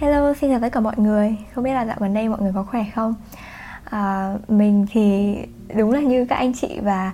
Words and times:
Hello, 0.00 0.34
xin 0.34 0.50
chào 0.50 0.60
tất 0.60 0.68
cả 0.72 0.80
mọi 0.80 0.94
người. 0.96 1.36
Không 1.54 1.64
biết 1.64 1.72
là 1.72 1.86
dạo 1.86 1.96
gần 2.00 2.14
đây 2.14 2.28
mọi 2.28 2.40
người 2.40 2.52
có 2.54 2.62
khỏe 2.62 2.84
không? 2.94 3.14
À, 3.84 4.34
Mình 4.48 4.86
thì 4.90 5.36
đúng 5.76 5.92
là 5.92 6.00
như 6.00 6.24
các 6.24 6.36
anh 6.36 6.52
chị 6.52 6.78
và 6.82 7.12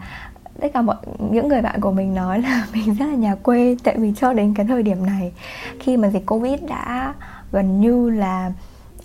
tất 0.60 0.68
cả 0.74 0.82
mọi 0.82 0.96
những 1.30 1.48
người 1.48 1.62
bạn 1.62 1.80
của 1.80 1.92
mình 1.92 2.14
nói 2.14 2.42
là 2.42 2.66
mình 2.72 2.94
rất 2.94 3.06
là 3.06 3.14
nhà 3.14 3.34
quê. 3.34 3.76
Tại 3.84 3.96
vì 3.98 4.12
cho 4.16 4.32
đến 4.32 4.54
cái 4.54 4.66
thời 4.66 4.82
điểm 4.82 5.06
này 5.06 5.32
Khi 5.80 5.96
mà 5.96 6.08
dịch 6.08 6.26
Covid 6.26 6.60
đã 6.68 7.14
gần 7.52 7.80
như 7.80 8.10
là 8.10 8.52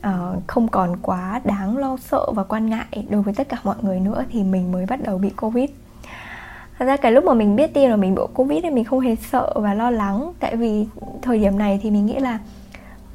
uh, 0.08 0.48
không 0.48 0.68
còn 0.68 0.96
quá 1.02 1.42
đáng 1.44 1.78
lo 1.78 1.98
sợ 1.98 2.32
và 2.32 2.44
quan 2.44 2.70
ngại 2.70 3.06
đối 3.10 3.22
với 3.22 3.34
tất 3.34 3.50
cả 3.50 3.58
mọi 3.64 3.76
người 3.82 4.00
nữa 4.00 4.24
Thì 4.32 4.44
mình 4.44 4.72
mới 4.72 4.86
bắt 4.86 5.04
đầu 5.04 5.18
bị 5.18 5.30
Covid. 5.30 5.70
Thật 6.80 6.86
ra 6.86 6.98
cái 6.98 7.12
lúc 7.12 7.24
mà 7.24 7.34
mình 7.34 7.56
biết 7.56 7.74
tin 7.74 7.90
là 7.90 7.96
mình 7.96 8.16
bị 8.16 8.22
Covid 8.34 8.64
thì 8.64 8.70
mình 8.70 8.84
không 8.84 9.00
hề 9.00 9.16
sợ 9.16 9.54
và 9.56 9.74
lo 9.74 9.92
lắng. 9.92 10.32
Tại 10.40 10.56
vì 10.56 10.88
thời 11.22 11.40
điểm 11.40 11.58
này 11.58 11.80
thì 11.84 11.92
mình 11.92 12.06
nghĩ 12.06 12.20
là 12.20 12.40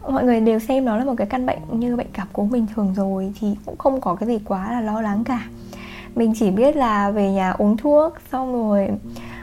mọi 0.09 0.25
người 0.25 0.41
đều 0.41 0.59
xem 0.59 0.85
nó 0.85 0.97
là 0.97 1.05
một 1.05 1.15
cái 1.17 1.27
căn 1.27 1.47
bệnh 1.47 1.59
như 1.81 1.97
bệnh 1.97 2.07
cảm 2.13 2.27
cúm 2.33 2.51
bình 2.51 2.67
thường 2.75 2.95
rồi 2.97 3.33
thì 3.41 3.57
cũng 3.67 3.79
không 3.79 4.01
có 4.01 4.15
cái 4.15 4.29
gì 4.29 4.39
quá 4.45 4.73
là 4.73 4.81
lo 4.81 5.01
lắng 5.01 5.25
cả. 5.25 5.41
Mình 6.15 6.33
chỉ 6.37 6.51
biết 6.51 6.77
là 6.77 7.11
về 7.11 7.33
nhà 7.33 7.51
uống 7.51 7.77
thuốc 7.77 8.15
xong 8.33 8.53
rồi 8.53 8.89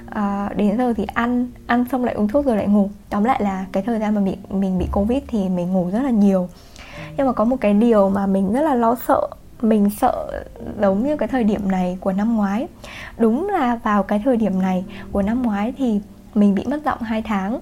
à, 0.09 0.49
đến 0.55 0.77
giờ 0.77 0.93
thì 0.97 1.05
ăn 1.13 1.47
ăn 1.67 1.85
xong 1.91 2.03
lại 2.03 2.15
uống 2.15 2.27
thuốc 2.27 2.45
rồi 2.45 2.57
lại 2.57 2.67
ngủ. 2.67 2.89
Tóm 3.09 3.23
lại 3.23 3.43
là 3.43 3.65
cái 3.71 3.83
thời 3.83 3.99
gian 3.99 4.15
mà 4.15 4.21
bị 4.21 4.37
mình 4.49 4.79
bị 4.79 4.85
covid 4.91 5.19
thì 5.27 5.49
mình 5.49 5.73
ngủ 5.73 5.89
rất 5.91 6.01
là 6.03 6.09
nhiều. 6.09 6.49
Nhưng 7.17 7.27
mà 7.27 7.33
có 7.33 7.45
một 7.45 7.57
cái 7.61 7.73
điều 7.73 8.09
mà 8.09 8.25
mình 8.25 8.53
rất 8.53 8.61
là 8.61 8.75
lo 8.75 8.95
sợ 9.07 9.27
mình 9.61 9.89
sợ 9.89 10.43
giống 10.81 11.03
như 11.03 11.17
cái 11.17 11.27
thời 11.27 11.43
điểm 11.43 11.71
này 11.71 11.97
của 12.01 12.11
năm 12.11 12.35
ngoái. 12.35 12.67
Đúng 13.17 13.49
là 13.49 13.75
vào 13.83 14.03
cái 14.03 14.21
thời 14.25 14.37
điểm 14.37 14.61
này 14.61 14.85
của 15.11 15.21
năm 15.21 15.41
ngoái 15.41 15.73
thì 15.77 15.99
mình 16.33 16.55
bị 16.55 16.63
mất 16.65 16.81
giọng 16.85 17.01
2 17.01 17.21
tháng 17.21 17.59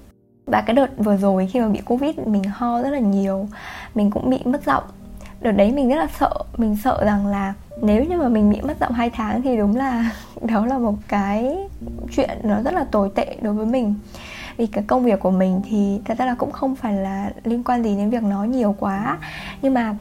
và 0.51 0.61
cái 0.61 0.73
đợt 0.73 0.87
vừa 0.97 1.17
rồi 1.17 1.47
khi 1.47 1.59
mà 1.59 1.67
bị 1.67 1.79
covid, 1.85 2.17
mình 2.25 2.43
ho 2.43 2.81
rất 2.81 2.89
là 2.89 2.99
nhiều. 2.99 3.47
Mình 3.95 4.11
cũng 4.11 4.29
bị 4.29 4.39
mất 4.45 4.65
giọng. 4.65 4.83
Đợt 5.41 5.51
đấy 5.51 5.71
mình 5.71 5.89
rất 5.89 5.95
là 5.95 6.07
sợ. 6.19 6.33
Mình 6.57 6.77
sợ 6.83 7.03
rằng 7.05 7.27
là 7.27 7.53
nếu 7.81 8.03
như 8.03 8.17
mà 8.17 8.29
mình 8.29 8.49
bị 8.49 8.61
mất 8.61 8.77
giọng 8.79 8.91
2 8.91 9.09
tháng 9.09 9.41
thì 9.41 9.57
đúng 9.57 9.75
là 9.75 10.11
đó 10.41 10.65
là 10.65 10.77
một 10.77 10.95
cái 11.07 11.57
chuyện 12.15 12.29
nó 12.43 12.61
rất 12.61 12.73
là 12.73 12.83
tồi 12.83 13.11
tệ 13.15 13.35
đối 13.41 13.53
với 13.53 13.65
mình. 13.65 13.95
Vì 14.57 14.67
cái 14.67 14.83
công 14.87 15.03
việc 15.03 15.19
của 15.19 15.31
mình 15.31 15.61
thì 15.69 15.99
thật 16.05 16.17
ra 16.17 16.25
là 16.25 16.35
cũng 16.35 16.51
không 16.51 16.75
phải 16.75 16.93
là 16.93 17.31
liên 17.43 17.63
quan 17.63 17.83
gì 17.83 17.95
đến 17.95 18.09
việc 18.09 18.23
nói 18.23 18.47
nhiều 18.47 18.75
quá. 18.79 19.17
Nhưng 19.61 19.73
mà 19.73 19.95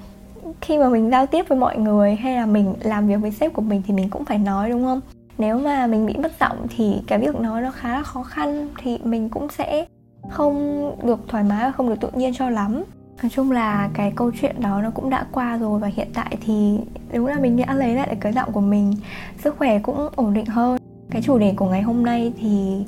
khi 0.61 0.79
mà 0.79 0.89
mình 0.89 1.11
giao 1.11 1.27
tiếp 1.27 1.49
với 1.49 1.59
mọi 1.59 1.79
người 1.79 2.15
hay 2.15 2.37
là 2.37 2.47
mình 2.47 2.75
làm 2.81 3.09
việc 3.09 3.17
với 3.17 3.31
sếp 3.31 3.53
của 3.53 3.63
mình 3.63 3.83
thì 3.87 3.95
mình 3.95 4.11
cũng 4.11 4.25
phải 4.25 4.39
nói, 4.39 4.71
đúng 4.71 4.85
không? 4.85 5.01
Nếu 5.39 5.59
mà 5.59 5.87
mình 5.87 6.07
bị 6.07 6.15
mất 6.17 6.33
giọng 6.41 6.67
thì 6.77 6.95
cái 7.07 7.19
việc 7.19 7.35
nói 7.41 7.63
nó 7.63 7.71
khá 7.71 7.95
là 7.95 8.03
khó 8.03 8.23
khăn 8.23 8.69
thì 8.79 8.99
mình 9.05 9.29
cũng 9.29 9.49
sẽ 9.49 9.87
không 10.31 10.93
được 11.07 11.21
thoải 11.29 11.45
mái 11.45 11.65
và 11.65 11.73
không 11.73 11.89
được 11.89 12.01
tự 12.01 12.11
nhiên 12.15 12.33
cho 12.35 12.51
lắm. 12.51 12.85
Nói 13.23 13.31
chung 13.35 13.51
là 13.51 13.89
cái 13.95 14.13
câu 14.17 14.31
chuyện 14.41 14.61
đó 14.61 14.83
nó 14.83 14.91
cũng 14.91 15.11
đã 15.11 15.27
qua 15.33 15.57
rồi 15.57 15.81
và 15.81 15.89
hiện 15.89 16.09
tại 16.15 16.37
thì 16.41 16.79
đúng 17.13 17.27
là 17.27 17.39
mình 17.39 17.57
đã 17.57 17.75
lấy 17.75 17.95
lại 17.95 18.17
cái 18.21 18.33
giọng 18.33 18.53
của 18.53 18.61
mình, 18.61 18.93
sức 19.39 19.57
khỏe 19.59 19.79
cũng 19.79 20.09
ổn 20.17 20.35
định 20.35 20.47
hơn. 20.47 20.79
Cái 21.11 21.23
chủ 21.23 21.39
đề 21.39 21.55
của 21.57 21.67
ngày 21.67 21.83
hôm 21.83 22.03
nay 22.03 22.33
thì 22.41 22.85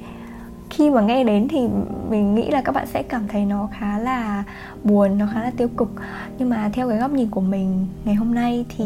khi 0.70 0.90
mà 0.90 1.00
nghe 1.00 1.24
đến 1.24 1.48
thì 1.48 1.68
mình 2.08 2.34
nghĩ 2.34 2.50
là 2.50 2.62
các 2.62 2.74
bạn 2.74 2.86
sẽ 2.86 3.02
cảm 3.02 3.28
thấy 3.28 3.44
nó 3.44 3.68
khá 3.72 3.98
là 3.98 4.44
buồn, 4.84 5.18
nó 5.18 5.26
khá 5.34 5.42
là 5.42 5.50
tiêu 5.56 5.68
cực. 5.76 5.90
Nhưng 6.38 6.48
mà 6.48 6.70
theo 6.72 6.88
cái 6.88 6.98
góc 6.98 7.10
nhìn 7.10 7.30
của 7.30 7.40
mình, 7.40 7.86
ngày 8.04 8.14
hôm 8.14 8.34
nay 8.34 8.66
thì 8.76 8.84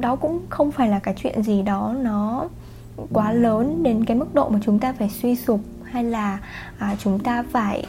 đó 0.00 0.16
cũng 0.16 0.40
không 0.48 0.72
phải 0.72 0.88
là 0.88 0.98
cái 0.98 1.14
chuyện 1.16 1.42
gì 1.42 1.62
đó 1.62 1.94
nó 2.02 2.48
quá 3.12 3.32
lớn 3.32 3.82
đến 3.82 4.04
cái 4.04 4.16
mức 4.16 4.34
độ 4.34 4.48
mà 4.48 4.58
chúng 4.62 4.78
ta 4.78 4.92
phải 4.92 5.08
suy 5.08 5.36
sụp 5.36 5.60
hay 5.94 6.04
là 6.04 6.38
à, 6.78 6.96
chúng 6.98 7.18
ta 7.18 7.44
phải 7.50 7.84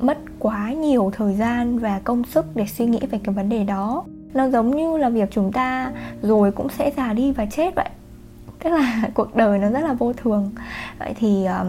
mất 0.00 0.18
quá 0.38 0.72
nhiều 0.72 1.10
thời 1.16 1.34
gian 1.34 1.78
và 1.78 2.00
công 2.04 2.24
sức 2.24 2.56
để 2.56 2.66
suy 2.66 2.86
nghĩ 2.86 3.00
về 3.10 3.18
cái 3.24 3.34
vấn 3.34 3.48
đề 3.48 3.64
đó? 3.64 4.04
Nó 4.34 4.48
giống 4.48 4.76
như 4.76 4.96
là 4.96 5.08
việc 5.08 5.28
chúng 5.32 5.52
ta 5.52 5.92
rồi 6.22 6.52
cũng 6.52 6.68
sẽ 6.68 6.92
già 6.96 7.12
đi 7.12 7.32
và 7.32 7.46
chết 7.46 7.74
vậy. 7.76 7.88
Tức 8.62 8.70
là 8.70 9.02
cuộc 9.14 9.36
đời 9.36 9.58
nó 9.58 9.70
rất 9.70 9.80
là 9.80 9.92
vô 9.92 10.12
thường. 10.12 10.50
Vậy 10.98 11.14
thì 11.18 11.46
um, 11.46 11.68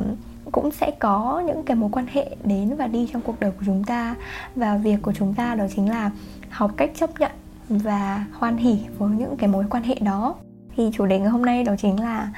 cũng 0.51 0.71
sẽ 0.71 0.91
có 0.99 1.43
những 1.47 1.63
cái 1.63 1.75
mối 1.75 1.89
quan 1.93 2.05
hệ 2.11 2.35
đến 2.43 2.75
và 2.75 2.87
đi 2.87 3.09
trong 3.13 3.21
cuộc 3.21 3.39
đời 3.39 3.51
của 3.51 3.63
chúng 3.65 3.83
ta. 3.83 4.15
Và 4.55 4.77
việc 4.77 4.97
của 5.01 5.13
chúng 5.13 5.33
ta 5.33 5.55
đó 5.55 5.65
chính 5.75 5.89
là 5.89 6.11
học 6.49 6.71
cách 6.77 6.91
chấp 6.95 7.19
nhận 7.19 7.31
và 7.69 8.25
hoan 8.33 8.57
hỉ 8.57 8.77
với 8.97 9.09
những 9.09 9.37
cái 9.37 9.49
mối 9.49 9.65
quan 9.69 9.83
hệ 9.83 9.95
đó. 10.01 10.35
Thì 10.75 10.89
chủ 10.93 11.05
đề 11.05 11.19
ngày 11.19 11.29
hôm 11.29 11.45
nay 11.45 11.63
đó 11.63 11.73
chính 11.77 11.99
là 11.99 12.29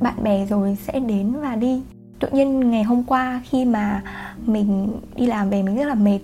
bạn 0.00 0.14
bè 0.22 0.46
rồi 0.46 0.76
sẽ 0.86 1.00
đến 1.00 1.32
và 1.40 1.56
đi 1.56 1.82
tự 2.20 2.28
nhiên 2.32 2.70
ngày 2.70 2.82
hôm 2.82 3.02
qua 3.02 3.40
khi 3.50 3.64
mà 3.64 4.02
mình 4.46 4.92
đi 5.16 5.26
làm 5.26 5.50
về 5.50 5.62
mình 5.62 5.76
rất 5.76 5.84
là 5.84 5.94
mệt. 5.94 6.18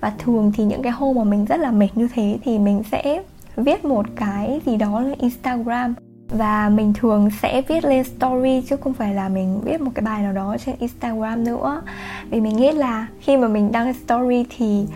Và 0.00 0.12
thường 0.18 0.52
thì 0.56 0.64
những 0.64 0.82
cái 0.82 0.92
hôm 0.92 1.16
mà 1.16 1.24
mình 1.24 1.44
rất 1.44 1.60
là 1.60 1.70
mệt 1.70 1.88
như 1.94 2.08
thế 2.14 2.38
thì 2.44 2.58
mình 2.58 2.82
sẽ 2.92 3.22
viết 3.56 3.84
một 3.84 4.06
cái 4.16 4.60
gì 4.66 4.76
đó 4.76 5.00
lên 5.00 5.18
Instagram. 5.18 5.94
Và 6.28 6.68
mình 6.68 6.92
thường 6.92 7.30
sẽ 7.42 7.62
viết 7.62 7.84
lên 7.84 8.04
story 8.04 8.62
chứ 8.68 8.76
không 8.76 8.92
phải 8.92 9.14
là 9.14 9.28
mình 9.28 9.60
viết 9.64 9.80
một 9.80 9.90
cái 9.94 10.02
bài 10.02 10.22
nào 10.22 10.32
đó 10.32 10.56
trên 10.66 10.74
Instagram 10.78 11.44
nữa. 11.44 11.82
Vì 12.30 12.40
mình 12.40 12.56
nghĩ 12.56 12.72
là 12.72 13.06
khi 13.20 13.36
mà 13.36 13.48
mình 13.48 13.72
đăng 13.72 13.94
story 13.94 14.44
thì 14.56 14.86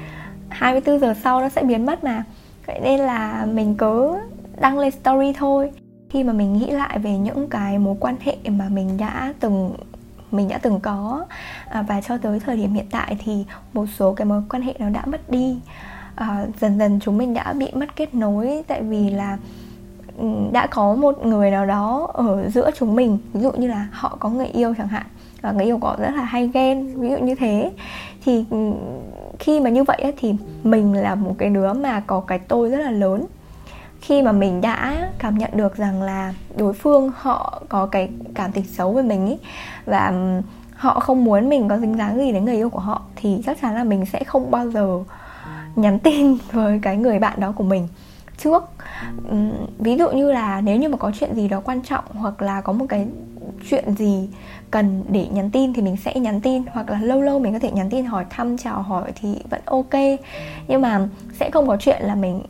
24 0.49 1.01
giờ 1.01 1.15
sau 1.25 1.41
nó 1.41 1.49
sẽ 1.49 1.63
biến 1.63 1.87
mất 1.87 2.05
mà. 2.05 2.25
Vậy 2.67 2.81
nên 2.83 3.01
là 3.01 3.47
mình 3.53 3.75
cứ 3.75 4.15
đăng 4.61 4.79
lên 4.79 4.91
story 4.91 5.33
thôi. 5.33 5.71
Khi 6.11 6.25
mà 6.25 6.33
mình 6.33 6.53
nghĩ 6.53 6.71
lại 6.71 6.99
về 6.99 7.19
những 7.19 7.49
cái 7.49 7.79
mối 7.79 7.97
quan 8.01 8.17
hệ 8.21 8.37
mà 8.47 8.69
mình 8.69 8.99
đã 8.99 9.35
từng 9.41 9.75
mình 10.35 10.49
đã 10.49 10.59
từng 10.59 10.81
có. 10.81 11.25
À, 11.69 11.83
và 11.83 12.01
cho 12.01 12.19
tới 12.19 12.41
thời 12.41 12.57
điểm 12.57 12.75
hiện 12.75 12.87
tại 12.91 13.17
thì 13.25 13.45
một 13.73 13.87
số 13.99 14.13
cái 14.13 14.25
mối 14.25 14.43
quan 14.51 14.63
hệ 14.63 14.75
nó 14.79 14.89
đã 14.89 15.03
mất 15.07 15.31
đi. 15.31 15.59
À, 16.15 16.47
dần 16.61 16.79
dần 16.79 17.01
chúng 17.03 17.19
mình 17.19 17.35
đã 17.35 17.53
bị 17.53 17.71
mất 17.75 17.97
kết 17.97 18.15
nối 18.15 18.63
tại 18.67 18.83
vì 18.83 19.11
là 19.11 19.39
ừ, 20.19 20.27
đã 20.53 20.67
có 20.67 20.95
một 20.95 21.27
người 21.27 21.51
nào 21.51 21.67
đó 21.67 22.11
ở 22.13 22.51
giữa 22.51 22.71
chúng 22.79 22.97
mình. 22.97 23.19
Ví 23.33 23.41
dụ 23.41 23.53
như 23.53 23.69
là 23.69 23.87
họ 23.93 24.17
có 24.21 24.29
người 24.29 24.47
yêu 24.47 24.75
chẳng 24.79 24.89
hạn 24.89 25.07
và 25.43 25.53
người 25.53 25.65
yêu 25.65 25.79
có 25.79 25.97
rất 25.99 26.11
là 26.15 26.25
hay 26.25 26.51
ghen 26.55 27.01
ví 27.01 27.11
dụ 27.11 27.19
như 27.19 27.35
thế. 27.35 27.73
Thì 28.25 28.45
ừ, 28.51 28.73
khi 29.39 29.61
mà 29.61 29.71
như 29.71 29.85
vậy 29.85 30.13
thì 30.17 30.35
mình 30.63 30.95
là 30.95 31.15
một 31.15 31.35
cái 31.39 31.51
đứa 31.51 31.73
mà 31.73 32.01
có 32.01 32.21
cái 32.21 32.39
tôi 32.39 32.71
rất 32.71 32.79
là 32.79 32.91
lớn 32.91 33.27
khi 34.07 34.23
mà 34.23 34.33
mình 34.33 34.61
đã 34.61 35.09
cảm 35.19 35.39
nhận 35.39 35.51
được 35.55 35.77
rằng 35.77 36.03
là 36.03 36.35
đối 36.57 36.73
phương 36.73 37.13
họ 37.17 37.63
có 37.69 37.87
cái 37.87 38.09
cảm 38.35 38.53
tình 38.53 38.65
xấu 38.65 38.93
với 38.93 39.03
mình 39.03 39.27
ý, 39.27 39.37
và 39.87 40.13
họ 40.75 41.01
không 41.01 41.25
muốn 41.25 41.49
mình 41.49 41.69
có 41.69 41.79
dính 41.79 41.99
dáng 41.99 42.19
gì 42.19 42.33
đến 42.33 42.45
người 42.45 42.55
yêu 42.55 42.71
của 42.71 42.81
họ, 42.81 43.03
thì 43.17 43.43
chắc 43.47 43.61
chắn 43.61 43.75
là 43.75 43.85
mình 43.85 44.07
sẽ 44.07 44.25
không 44.25 44.51
bao 44.51 44.71
giờ 44.71 44.99
nhắn 45.77 45.99
tin 45.99 46.37
với 46.53 46.81
cái 46.83 46.97
người 46.97 47.19
bạn 47.19 47.41
đó 47.41 47.53
của 47.53 47.65
mình 47.65 47.89
trước. 48.39 48.65
Ví 49.79 49.97
dụ 49.97 50.11
như 50.11 50.33
là 50.33 50.61
nếu 50.61 50.77
như 50.77 50.89
mà 50.89 50.97
có 50.97 51.13
chuyện 51.21 51.35
gì 51.35 51.49
đó 51.49 51.61
quan 51.65 51.83
trọng 51.83 52.05
hoặc 52.09 52.43
là 52.43 52.61
có 52.61 52.73
một 52.73 52.87
cái 52.89 53.07
chuyện 53.71 53.95
gì 53.95 54.29
cần 54.71 55.05
để 55.09 55.27
nhắn 55.33 55.51
tin 55.51 55.73
thì 55.73 55.83
mình 55.83 55.97
sẽ 55.97 56.15
nhắn 56.15 56.41
tin, 56.41 56.63
hoặc 56.73 56.91
là 56.91 57.01
lâu 57.01 57.21
lâu 57.21 57.39
mình 57.39 57.53
có 57.53 57.59
thể 57.59 57.71
nhắn 57.71 57.91
tin 57.91 58.05
hỏi 58.05 58.25
thăm, 58.31 58.59
chào 58.59 58.83
hỏi 58.83 59.13
thì 59.21 59.29
vẫn 59.51 59.61
ok. 59.65 59.95
Nhưng 60.69 60.81
mà 60.81 61.09
sẽ 61.41 61.51
không 61.51 61.67
có 61.67 61.77
chuyện 61.77 62.03
là 62.03 62.15
mình 62.15 62.43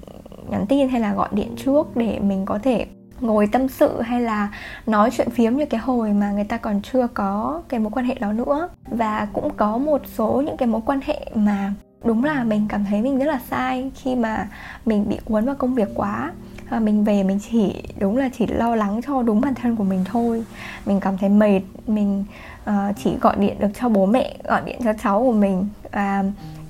nhắn 0.55 0.67
tin 0.67 0.89
hay 0.89 1.01
là 1.01 1.15
gọi 1.15 1.29
điện 1.33 1.55
trước 1.57 1.97
để 1.97 2.19
mình 2.19 2.45
có 2.45 2.59
thể 2.63 2.87
ngồi 3.21 3.47
tâm 3.47 3.69
sự 3.69 4.01
hay 4.01 4.21
là 4.21 4.49
nói 4.87 5.11
chuyện 5.11 5.31
phiếm 5.31 5.57
như 5.57 5.67
cái 5.67 5.81
hồi 5.81 6.13
mà 6.13 6.33
người 6.33 6.45
ta 6.45 6.57
còn 6.57 6.81
chưa 6.93 7.07
có 7.07 7.63
cái 7.69 7.81
mối 7.81 7.91
quan 7.91 8.07
hệ 8.07 8.15
đó 8.15 8.33
nữa. 8.33 8.69
Và 8.87 9.29
cũng 9.33 9.51
có 9.57 9.79
một 9.79 10.03
số 10.17 10.43
những 10.47 10.57
cái 10.57 10.69
mối 10.69 10.81
quan 10.87 11.01
hệ 11.05 11.27
mà 11.35 11.73
đúng 12.05 12.25
là 12.25 12.45
mình 12.45 12.67
cảm 12.69 12.85
thấy 12.85 13.03
mình 13.03 13.19
rất 13.19 13.27
là 13.27 13.41
sai 13.51 13.91
khi 13.95 14.15
mà 14.15 14.49
mình 14.87 15.09
bị 15.09 15.19
cuốn 15.25 15.45
vào 15.45 15.55
công 15.55 15.75
việc 15.75 15.89
quá. 15.95 16.33
Và 16.71 16.79
mình 16.81 17.05
về 17.05 17.23
mình 17.23 17.39
chỉ 17.51 17.83
đúng 17.99 18.17
là 18.17 18.29
chỉ 18.39 18.47
lo 18.47 18.77
lắng 18.77 19.01
cho 19.07 19.23
đúng 19.23 19.41
bản 19.41 19.55
thân 19.55 19.77
của 19.77 19.85
mình 19.85 20.05
thôi. 20.05 20.45
Mình 20.87 21.01
cảm 21.01 21.19
thấy 21.19 21.29
mệt 21.29 21.61
mình 21.87 22.25
uh, 22.71 22.97
chỉ 23.05 23.17
gọi 23.21 23.37
điện 23.37 23.57
được 23.59 23.71
cho 23.81 23.89
bố 23.89 24.07
mẹ 24.07 24.37
gọi 24.45 24.63
điện 24.65 24.81
cho 24.85 24.93
cháu 25.03 25.23
của 25.23 25.33
mình. 25.33 25.69
Và 25.93 26.25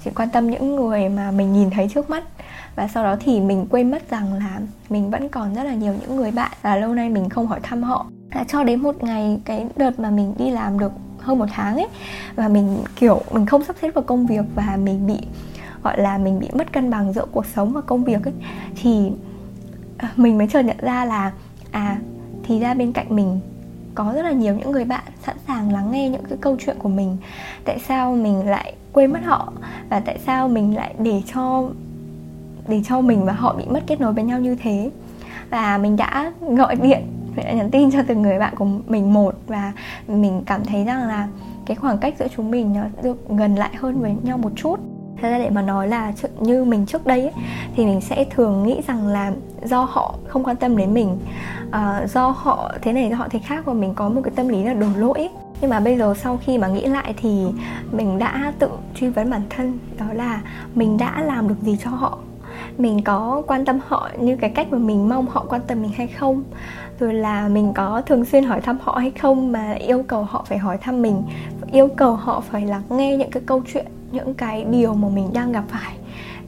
chỉ 0.04 0.10
quan 0.10 0.28
tâm 0.30 0.50
những 0.50 0.76
người 0.76 1.08
mà 1.08 1.30
mình 1.30 1.52
nhìn 1.52 1.70
thấy 1.70 1.88
trước 1.94 2.10
mắt. 2.10 2.24
Và 2.76 2.88
sau 2.88 3.04
đó 3.04 3.16
thì 3.20 3.40
mình 3.40 3.66
quên 3.70 3.90
mất 3.90 4.10
rằng 4.10 4.34
là 4.34 4.60
mình 4.88 5.10
vẫn 5.10 5.28
còn 5.28 5.54
rất 5.54 5.64
là 5.64 5.74
nhiều 5.74 5.94
những 6.00 6.16
người 6.16 6.30
bạn. 6.30 6.52
Và 6.62 6.76
lâu 6.76 6.94
nay 6.94 7.10
mình 7.10 7.28
không 7.28 7.46
hỏi 7.46 7.60
thăm 7.62 7.82
họ. 7.82 8.06
À, 8.30 8.44
cho 8.48 8.64
đến 8.64 8.80
một 8.80 9.02
ngày 9.02 9.40
cái 9.44 9.66
đợt 9.76 10.00
mà 10.00 10.10
mình 10.10 10.34
đi 10.38 10.50
làm 10.50 10.78
được 10.78 10.92
hơn 11.18 11.38
một 11.38 11.46
tháng 11.52 11.76
ấy 11.76 11.86
và 12.36 12.48
mình 12.48 12.78
kiểu 12.96 13.20
mình 13.32 13.46
không 13.46 13.64
sắp 13.64 13.76
xếp 13.82 13.90
vào 13.94 14.04
công 14.04 14.26
việc 14.26 14.44
và 14.54 14.78
mình 14.82 15.06
bị 15.06 15.18
gọi 15.82 16.00
là 16.00 16.18
mình 16.18 16.38
bị 16.38 16.48
mất 16.52 16.72
cân 16.72 16.90
bằng 16.90 17.12
giữa 17.12 17.26
cuộc 17.32 17.46
sống 17.46 17.72
và 17.72 17.80
công 17.80 18.04
việc 18.04 18.24
ấy 18.24 18.34
thì 18.82 19.10
à, 19.98 20.12
mình 20.16 20.38
mới 20.38 20.46
chợt 20.46 20.62
nhận 20.62 20.76
ra 20.80 21.04
là 21.04 21.32
à 21.70 21.98
thì 22.42 22.60
ra 22.60 22.74
bên 22.74 22.92
cạnh 22.92 23.06
mình 23.08 23.40
có 23.94 24.12
rất 24.14 24.22
là 24.22 24.32
nhiều 24.32 24.54
những 24.54 24.70
người 24.70 24.84
bạn 24.84 25.04
sẵn 25.26 25.36
sàng 25.46 25.72
lắng 25.72 25.90
nghe 25.90 26.08
những 26.08 26.24
cái 26.28 26.38
câu 26.40 26.56
chuyện 26.66 26.76
của 26.78 26.88
mình. 26.88 27.16
Tại 27.64 27.78
sao 27.78 28.14
mình 28.14 28.46
lại 28.46 28.74
quên 28.94 29.12
mất 29.12 29.20
họ 29.24 29.52
và 29.88 30.00
tại 30.00 30.18
sao 30.26 30.48
mình 30.48 30.76
lại 30.76 30.94
để 30.98 31.22
cho 31.34 31.68
để 32.68 32.82
cho 32.84 33.00
mình 33.00 33.24
và 33.24 33.32
họ 33.32 33.54
bị 33.54 33.64
mất 33.64 33.82
kết 33.86 34.00
nối 34.00 34.12
với 34.12 34.24
nhau 34.24 34.40
như 34.40 34.54
thế 34.54 34.90
và 35.50 35.78
mình 35.78 35.96
đã 35.96 36.32
gọi 36.40 36.76
điện 36.76 37.02
mình 37.36 37.46
đã 37.46 37.52
nhắn 37.52 37.70
tin 37.70 37.90
cho 37.90 37.98
từng 38.06 38.22
người 38.22 38.38
bạn 38.38 38.54
của 38.56 38.64
mình 38.86 39.12
một 39.12 39.34
và 39.46 39.72
mình 40.08 40.42
cảm 40.46 40.64
thấy 40.64 40.84
rằng 40.84 41.08
là 41.08 41.28
cái 41.66 41.76
khoảng 41.76 41.98
cách 41.98 42.14
giữa 42.18 42.26
chúng 42.36 42.50
mình 42.50 42.74
nó 42.74 42.84
được 43.02 43.28
gần 43.28 43.54
lại 43.54 43.70
hơn 43.76 44.00
với 44.00 44.14
nhau 44.22 44.38
một 44.38 44.50
chút 44.56 44.80
thế 45.22 45.30
ra 45.30 45.38
để 45.38 45.50
mà 45.50 45.62
nói 45.62 45.88
là 45.88 46.12
như 46.40 46.64
mình 46.64 46.86
trước 46.86 47.06
đây 47.06 47.20
ấy, 47.20 47.32
thì 47.76 47.86
mình 47.86 48.00
sẽ 48.00 48.24
thường 48.24 48.62
nghĩ 48.62 48.80
rằng 48.86 49.06
là 49.06 49.32
do 49.64 49.84
họ 49.84 50.14
không 50.26 50.44
quan 50.44 50.56
tâm 50.56 50.76
đến 50.76 50.94
mình 50.94 51.18
uh, 51.68 52.10
do 52.10 52.28
họ 52.28 52.72
thế 52.82 52.92
này 52.92 53.10
do 53.10 53.16
họ 53.16 53.28
thế 53.30 53.38
khác 53.38 53.64
và 53.64 53.72
mình 53.72 53.94
có 53.94 54.08
một 54.08 54.20
cái 54.24 54.32
tâm 54.36 54.48
lý 54.48 54.64
là 54.64 54.74
đổ 54.74 54.86
lỗi 54.96 55.14
ấy 55.18 55.30
nhưng 55.64 55.70
mà 55.70 55.80
bây 55.80 55.98
giờ 55.98 56.14
sau 56.14 56.38
khi 56.42 56.58
mà 56.58 56.68
nghĩ 56.68 56.86
lại 56.86 57.14
thì 57.16 57.46
mình 57.92 58.18
đã 58.18 58.52
tự 58.58 58.68
truy 58.94 59.08
vấn 59.08 59.30
bản 59.30 59.42
thân, 59.50 59.78
đó 59.98 60.06
là 60.12 60.40
mình 60.74 60.96
đã 60.98 61.22
làm 61.22 61.48
được 61.48 61.54
gì 61.62 61.76
cho 61.84 61.90
họ. 61.90 62.18
Mình 62.78 63.02
có 63.04 63.42
quan 63.46 63.64
tâm 63.64 63.78
họ 63.86 64.08
như 64.18 64.36
cái 64.36 64.50
cách 64.50 64.72
mà 64.72 64.78
mình 64.78 65.08
mong 65.08 65.26
họ 65.26 65.46
quan 65.48 65.60
tâm 65.66 65.82
mình 65.82 65.90
hay 65.96 66.06
không. 66.06 66.42
Rồi 67.00 67.14
là 67.14 67.48
mình 67.48 67.72
có 67.74 68.02
thường 68.06 68.24
xuyên 68.24 68.44
hỏi 68.44 68.60
thăm 68.60 68.78
họ 68.82 68.92
hay 68.92 69.10
không 69.10 69.52
mà 69.52 69.72
yêu 69.72 70.02
cầu 70.02 70.24
họ 70.24 70.44
phải 70.48 70.58
hỏi 70.58 70.78
thăm 70.78 71.02
mình. 71.02 71.22
Yêu 71.72 71.88
cầu 71.96 72.14
họ 72.14 72.40
phải 72.40 72.66
lắng 72.66 72.82
nghe 72.90 73.16
những 73.16 73.30
cái 73.30 73.42
câu 73.46 73.62
chuyện, 73.72 73.86
những 74.12 74.34
cái 74.34 74.64
điều 74.64 74.94
mà 74.94 75.08
mình 75.08 75.28
đang 75.32 75.52
gặp 75.52 75.64
phải. 75.68 75.94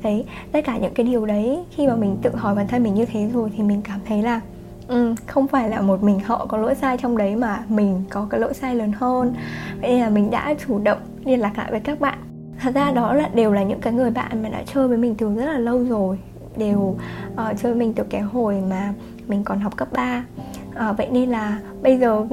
Đấy, 0.02 0.24
tất 0.52 0.60
cả 0.64 0.76
những 0.76 0.94
cái 0.94 1.06
điều 1.06 1.26
đấy 1.26 1.58
khi 1.70 1.86
mà 1.86 1.96
mình 1.96 2.16
tự 2.22 2.36
hỏi 2.36 2.54
bản 2.54 2.68
thân 2.68 2.82
mình 2.82 2.94
như 2.94 3.04
thế 3.04 3.30
rồi 3.34 3.52
thì 3.56 3.62
mình 3.62 3.82
cảm 3.84 4.00
thấy 4.08 4.22
là 4.22 4.40
ừ, 4.88 5.14
không 5.26 5.48
phải 5.48 5.68
là 5.68 5.80
một 5.80 6.02
mình 6.02 6.20
họ 6.20 6.46
có 6.46 6.58
lỗi 6.58 6.74
sai 6.74 6.98
trong 6.98 7.16
đấy 7.16 7.36
mà 7.36 7.62
mình 7.68 8.02
có 8.10 8.26
cái 8.30 8.40
lỗi 8.40 8.54
sai 8.54 8.74
lớn 8.74 8.92
hơn. 8.92 9.34
Vậy 9.80 9.90
nên 9.90 10.00
là 10.00 10.10
mình 10.10 10.30
đã 10.30 10.54
chủ 10.66 10.78
động 10.78 10.98
liên 11.24 11.40
lạc 11.40 11.58
lại 11.58 11.70
với 11.70 11.80
các 11.80 12.00
bạn. 12.00 12.18
Thật 12.60 12.74
ra 12.74 12.92
đó 12.92 13.14
là 13.14 13.28
đều 13.34 13.52
là 13.52 13.62
những 13.62 13.80
cái 13.80 13.92
người 13.92 14.10
bạn 14.10 14.42
mà 14.42 14.48
đã 14.48 14.62
chơi 14.74 14.88
với 14.88 14.98
mình 14.98 15.14
từ 15.14 15.34
rất 15.34 15.44
là 15.44 15.58
lâu 15.58 15.84
rồi. 15.84 16.18
Đều 16.56 16.78
uh, 16.78 16.98
chơi 17.36 17.72
với 17.72 17.74
mình 17.74 17.92
từ 17.94 18.04
cái 18.10 18.20
hồi 18.20 18.62
mà 18.70 18.92
mình 19.26 19.44
còn 19.44 19.60
học 19.60 19.76
cấp 19.76 19.88
3 19.92 20.24
uh, 20.68 20.74
ờ, 20.74 20.94
vậy 20.98 21.08
nên 21.10 21.30
là 21.30 21.58
bây 21.82 21.98
giờ 21.98 22.26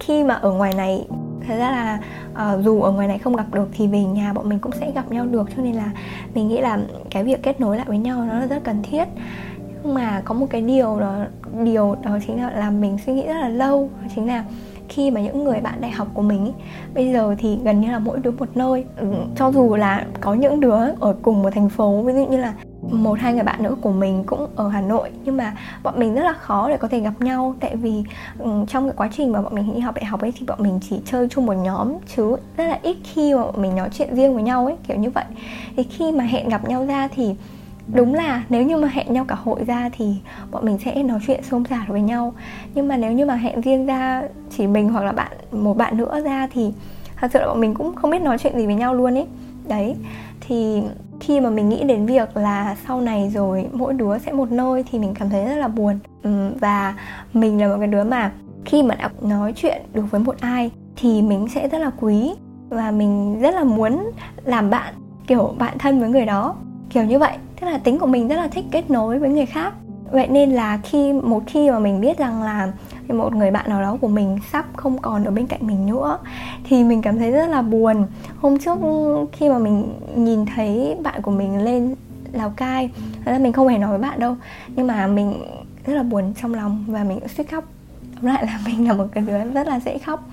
khi 0.00 0.24
mà 0.24 0.34
ở 0.34 0.52
ngoài 0.52 0.74
này 0.74 1.06
thật 1.46 1.54
ra 1.58 1.70
là 1.70 2.00
uh, 2.32 2.64
dù 2.64 2.82
ở 2.82 2.92
ngoài 2.92 3.08
này 3.08 3.18
không 3.18 3.36
gặp 3.36 3.54
được 3.54 3.68
thì 3.72 3.86
về 3.86 4.04
nhà 4.04 4.32
bọn 4.32 4.48
mình 4.48 4.58
cũng 4.58 4.72
sẽ 4.72 4.90
gặp 4.90 5.12
nhau 5.12 5.26
được. 5.26 5.48
Cho 5.56 5.62
nên 5.62 5.74
là 5.74 5.90
mình 6.34 6.48
nghĩ 6.48 6.60
là 6.60 6.78
cái 7.10 7.24
việc 7.24 7.42
kết 7.42 7.60
nối 7.60 7.76
lại 7.76 7.86
với 7.88 7.98
nhau 7.98 8.24
nó 8.24 8.38
là 8.38 8.46
rất 8.46 8.64
cần 8.64 8.82
thiết 8.82 9.04
nhưng 9.88 9.94
mà 9.94 10.22
có 10.24 10.34
một 10.34 10.46
cái 10.50 10.62
điều 10.62 11.00
đó 11.00 11.16
điều 11.62 11.96
đó 12.02 12.18
chính 12.26 12.42
là 12.42 12.50
làm 12.50 12.80
mình 12.80 12.98
suy 13.06 13.12
nghĩ 13.12 13.26
rất 13.26 13.34
là 13.34 13.48
lâu 13.48 13.90
chính 14.14 14.26
là 14.26 14.44
khi 14.88 15.10
mà 15.10 15.20
những 15.20 15.44
người 15.44 15.60
bạn 15.60 15.80
đại 15.80 15.90
học 15.90 16.08
của 16.14 16.22
mình 16.22 16.44
ý, 16.46 16.52
bây 16.94 17.12
giờ 17.12 17.34
thì 17.38 17.58
gần 17.64 17.80
như 17.80 17.90
là 17.92 17.98
mỗi 17.98 18.18
đứa 18.18 18.30
một 18.30 18.48
nơi. 18.54 18.84
Ừ, 18.96 19.06
cho 19.36 19.52
dù 19.52 19.74
là 19.76 20.06
có 20.20 20.34
những 20.34 20.60
đứa 20.60 20.76
ở 21.00 21.14
cùng 21.22 21.42
một 21.42 21.50
thành 21.54 21.68
phố 21.68 22.02
ví 22.02 22.12
dụ 22.12 22.26
như 22.26 22.36
là 22.36 22.54
một 22.82 23.18
hai 23.18 23.34
người 23.34 23.42
bạn 23.42 23.62
nữa 23.62 23.74
của 23.80 23.92
mình 23.92 24.24
cũng 24.26 24.46
ở 24.56 24.68
Hà 24.68 24.80
Nội 24.80 25.10
nhưng 25.24 25.36
mà 25.36 25.56
bọn 25.82 25.98
mình 25.98 26.14
rất 26.14 26.22
là 26.22 26.32
khó 26.32 26.68
để 26.68 26.76
có 26.76 26.88
thể 26.88 27.00
gặp 27.00 27.14
nhau. 27.20 27.54
Tại 27.60 27.76
vì 27.76 28.02
um, 28.38 28.66
trong 28.66 28.84
cái 28.84 28.94
quá 28.96 29.08
trình 29.16 29.32
mà 29.32 29.42
bọn 29.42 29.54
mình 29.54 29.74
đi 29.74 29.80
học 29.80 29.94
đại 29.94 30.04
học 30.04 30.20
ấy 30.20 30.32
thì 30.38 30.46
bọn 30.46 30.58
mình 30.62 30.80
chỉ 30.88 31.00
chơi 31.04 31.28
chung 31.28 31.46
một 31.46 31.54
nhóm 31.54 31.92
chứ 32.16 32.36
rất 32.56 32.66
là 32.66 32.78
ít 32.82 32.96
khi 33.04 33.34
mà 33.34 33.42
bọn 33.42 33.62
mình 33.62 33.76
nói 33.76 33.88
chuyện 33.92 34.14
riêng 34.14 34.34
với 34.34 34.42
nhau 34.42 34.66
ấy 34.66 34.76
kiểu 34.88 34.96
như 34.96 35.10
vậy. 35.10 35.24
Thì 35.76 35.82
khi 35.82 36.12
mà 36.12 36.24
hẹn 36.24 36.48
gặp 36.48 36.68
nhau 36.68 36.86
ra 36.86 37.08
thì 37.08 37.34
đúng 37.92 38.14
là, 38.14 38.42
nếu 38.48 38.62
như 38.62 38.76
mà 38.76 38.88
hẹn 38.88 39.12
nhau 39.12 39.24
cả 39.28 39.34
hội 39.34 39.64
ra 39.64 39.90
thì 39.92 40.14
bọn 40.50 40.64
mình 40.64 40.78
sẽ 40.84 41.02
nói 41.02 41.18
chuyện 41.26 41.42
xôm 41.42 41.64
xả 41.64 41.84
với 41.88 42.00
nhau. 42.00 42.34
Nhưng 42.74 42.88
mà 42.88 42.96
nếu 42.96 43.12
như 43.12 43.26
mà 43.26 43.34
hẹn 43.34 43.60
riêng 43.60 43.86
ra 43.86 44.22
chỉ 44.50 44.66
mình 44.66 44.88
hoặc 44.88 45.04
là 45.04 45.12
bạn, 45.12 45.32
một 45.52 45.76
bạn 45.76 45.96
nữa 45.96 46.20
ra 46.24 46.48
thì 46.52 46.72
thật 47.16 47.30
sự 47.32 47.38
là 47.38 47.46
bọn 47.46 47.60
mình 47.60 47.74
cũng 47.74 47.94
không 47.94 48.10
biết 48.10 48.22
nói 48.22 48.38
chuyện 48.38 48.58
gì 48.58 48.66
với 48.66 48.74
nhau 48.74 48.94
luôn 48.94 49.14
ấy 49.14 49.26
đấy, 49.68 49.96
thì 50.40 50.82
khi 51.20 51.40
mà 51.40 51.50
mình 51.50 51.68
nghĩ 51.68 51.84
đến 51.84 52.06
việc 52.06 52.36
là 52.36 52.76
sau 52.86 53.00
này 53.00 53.30
rồi 53.34 53.66
mỗi 53.72 53.92
đứa 53.92 54.18
sẽ 54.18 54.32
một 54.32 54.52
nơi 54.52 54.84
thì 54.90 54.98
mình 54.98 55.14
cảm 55.14 55.30
thấy 55.30 55.44
rất 55.44 55.56
là 55.56 55.68
buồn. 55.68 55.98
Và 56.60 56.94
mình 57.32 57.60
là 57.60 57.68
một 57.68 57.76
cái 57.78 57.86
đứa 57.86 58.04
mà 58.04 58.32
khi 58.64 58.82
mà 58.82 58.94
đã 58.94 59.10
nói 59.22 59.52
chuyện 59.56 59.82
được 59.94 60.04
với 60.10 60.20
một 60.20 60.36
ai 60.40 60.70
thì 60.96 61.22
mình 61.22 61.48
sẽ 61.48 61.68
rất 61.68 61.78
là 61.78 61.90
quý 62.00 62.34
và 62.68 62.90
mình 62.90 63.40
rất 63.40 63.54
là 63.54 63.64
muốn 63.64 64.10
làm 64.44 64.70
bạn, 64.70 64.94
kiểu 65.26 65.54
bạn 65.58 65.78
thân 65.78 66.00
với 66.00 66.08
người 66.08 66.26
đó, 66.26 66.54
kiểu 66.90 67.04
như 67.04 67.18
vậy 67.18 67.32
tức 67.60 67.66
là 67.66 67.78
tính 67.78 67.98
của 67.98 68.06
mình 68.06 68.28
rất 68.28 68.36
là 68.36 68.48
thích 68.48 68.64
kết 68.70 68.90
nối 68.90 69.18
với 69.18 69.30
người 69.30 69.46
khác. 69.46 69.74
Vậy 70.10 70.28
nên 70.28 70.52
là 70.52 70.80
khi 70.84 71.12
một 71.12 71.42
khi 71.46 71.70
mà 71.70 71.78
mình 71.78 72.00
biết 72.00 72.18
rằng 72.18 72.42
là 72.42 72.72
một 73.08 73.34
người 73.34 73.50
bạn 73.50 73.68
nào 73.68 73.82
đó 73.82 73.96
của 74.00 74.08
mình 74.08 74.38
sắp 74.52 74.66
không 74.76 74.98
còn 74.98 75.24
ở 75.24 75.30
bên 75.30 75.46
cạnh 75.46 75.66
mình 75.66 75.86
nữa 75.86 76.18
thì 76.64 76.84
mình 76.84 77.02
cảm 77.02 77.18
thấy 77.18 77.30
rất 77.30 77.48
là 77.48 77.62
buồn. 77.62 78.06
Hôm 78.36 78.58
trước 78.58 78.78
khi 79.32 79.48
mà 79.48 79.58
mình 79.58 79.92
nhìn 80.16 80.46
thấy 80.46 80.96
bạn 81.02 81.22
của 81.22 81.30
mình 81.30 81.64
lên 81.64 81.94
lào 82.32 82.50
cai 82.50 82.90
thật 83.24 83.32
ra 83.32 83.38
mình 83.38 83.52
không 83.52 83.68
hề 83.68 83.78
nói 83.78 83.90
với 83.90 83.98
bạn 83.98 84.20
đâu 84.20 84.36
nhưng 84.76 84.86
mà 84.86 85.06
mình 85.06 85.34
rất 85.86 85.94
là 85.94 86.02
buồn 86.02 86.34
trong 86.42 86.54
lòng 86.54 86.84
và 86.88 87.04
mình 87.04 87.20
suýt 87.28 87.44
khóc. 87.50 87.64
Lại 88.22 88.46
là 88.46 88.60
mình 88.66 88.88
là 88.88 88.94
một 88.94 89.06
cái 89.12 89.24
đứa 89.26 89.44
rất 89.44 89.66
là 89.66 89.80
dễ 89.80 89.98
khóc. 89.98 90.28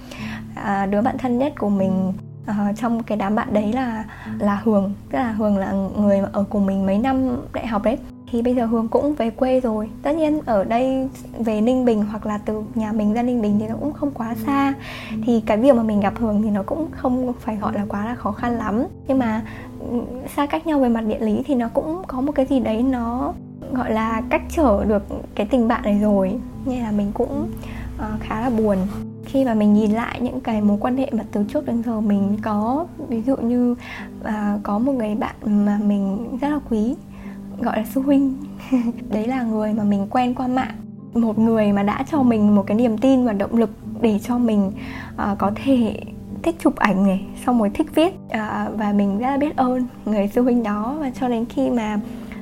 À, 0.55 0.85
đứa 0.85 1.01
bạn 1.01 1.17
thân 1.17 1.37
nhất 1.37 1.53
của 1.57 1.69
mình 1.69 2.13
uh, 2.49 2.77
trong 2.77 3.03
cái 3.03 3.17
đám 3.17 3.35
bạn 3.35 3.53
đấy 3.53 3.73
là 3.73 4.05
là 4.39 4.61
Hường. 4.63 4.93
Tức 5.09 5.17
là 5.17 5.31
Hường 5.31 5.57
là 5.57 5.71
người 5.71 6.19
ở 6.33 6.43
cùng 6.49 6.65
mình 6.65 6.85
mấy 6.85 6.97
năm 6.97 7.37
đại 7.53 7.67
học 7.67 7.83
đấy. 7.83 7.97
Thì 8.31 8.41
bây 8.41 8.55
giờ 8.55 8.65
Hường 8.65 8.87
cũng 8.87 9.15
về 9.15 9.29
quê 9.29 9.59
rồi. 9.59 9.89
Tất 10.01 10.15
nhiên 10.15 10.41
ở 10.45 10.63
đây 10.63 11.09
về 11.39 11.61
Ninh 11.61 11.85
Bình 11.85 12.05
hoặc 12.11 12.25
là 12.25 12.37
từ 12.37 12.63
nhà 12.75 12.91
mình 12.91 13.13
ra 13.13 13.23
Ninh 13.23 13.41
Bình 13.41 13.59
thì 13.59 13.67
nó 13.67 13.75
cũng 13.79 13.93
không 13.93 14.11
quá 14.11 14.35
xa. 14.45 14.73
Thì 15.25 15.41
cái 15.41 15.57
việc 15.57 15.75
mà 15.75 15.83
mình 15.83 15.99
gặp 15.99 16.13
Hường 16.17 16.41
thì 16.41 16.49
nó 16.49 16.63
cũng 16.63 16.87
không 16.91 17.33
phải 17.39 17.55
gọi 17.55 17.73
là 17.73 17.85
quá 17.89 18.05
là 18.05 18.15
khó 18.15 18.31
khăn 18.31 18.57
lắm. 18.57 18.85
Nhưng 19.07 19.19
mà 19.19 19.41
ừ, 19.79 20.01
xa 20.35 20.45
cách 20.45 20.67
nhau 20.67 20.79
về 20.79 20.89
mặt 20.89 21.01
địa 21.01 21.19
lý 21.19 21.43
thì 21.45 21.55
nó 21.55 21.67
cũng 21.73 22.01
có 22.07 22.21
một 22.21 22.31
cái 22.31 22.45
gì 22.45 22.59
đấy 22.59 22.83
nó 22.83 23.33
gọi 23.71 23.93
là 23.93 24.21
cách 24.29 24.41
trở 24.49 24.85
được 24.85 25.03
cái 25.35 25.45
tình 25.45 25.67
bạn 25.67 25.83
này 25.83 25.99
rồi. 25.99 26.39
Nên 26.65 26.81
là 26.81 26.91
mình 26.91 27.11
cũng 27.13 27.49
uh, 27.97 28.21
khá 28.21 28.41
là 28.41 28.49
buồn 28.49 28.77
khi 29.25 29.45
mà 29.45 29.53
mình 29.53 29.73
nhìn 29.73 29.91
lại 29.91 30.19
những 30.21 30.41
cái 30.41 30.61
mối 30.61 30.77
quan 30.81 30.97
hệ 30.97 31.09
mà 31.11 31.23
từ 31.31 31.45
trước 31.49 31.65
đến 31.65 31.83
giờ 31.83 32.01
mình 32.01 32.37
có 32.41 32.85
ví 33.07 33.21
dụ 33.21 33.35
như 33.35 33.75
uh, 34.21 34.63
có 34.63 34.79
một 34.79 34.93
người 34.93 35.15
bạn 35.15 35.35
mà 35.45 35.79
mình 35.83 36.37
rất 36.41 36.49
là 36.49 36.59
quý 36.69 36.95
gọi 37.61 37.77
là 37.77 37.85
sư 37.85 38.01
huynh. 38.01 38.33
Đấy 39.09 39.27
là 39.27 39.43
người 39.43 39.73
mà 39.73 39.83
mình 39.83 40.07
quen 40.09 40.35
qua 40.35 40.47
mạng. 40.47 40.75
Một 41.13 41.39
người 41.39 41.71
mà 41.71 41.83
đã 41.83 42.05
cho 42.11 42.23
mình 42.23 42.55
một 42.55 42.63
cái 42.67 42.77
niềm 42.77 42.97
tin 42.97 43.25
và 43.25 43.33
động 43.33 43.57
lực 43.57 43.69
để 44.01 44.19
cho 44.19 44.37
mình 44.37 44.71
uh, 45.15 45.37
có 45.37 45.51
thể 45.55 46.01
thích 46.43 46.55
chụp 46.59 46.75
ảnh 46.75 47.03
này 47.03 47.25
xong 47.45 47.59
rồi 47.59 47.69
thích 47.69 47.95
viết. 47.95 48.13
Uh, 48.25 48.77
và 48.77 48.93
mình 48.95 49.19
rất 49.19 49.27
là 49.27 49.37
biết 49.37 49.55
ơn 49.55 49.87
người 50.05 50.27
sư 50.27 50.41
huynh 50.41 50.63
đó. 50.63 50.97
Và 50.99 51.11
cho 51.19 51.29
đến 51.29 51.45
khi 51.45 51.69
mà 51.69 51.99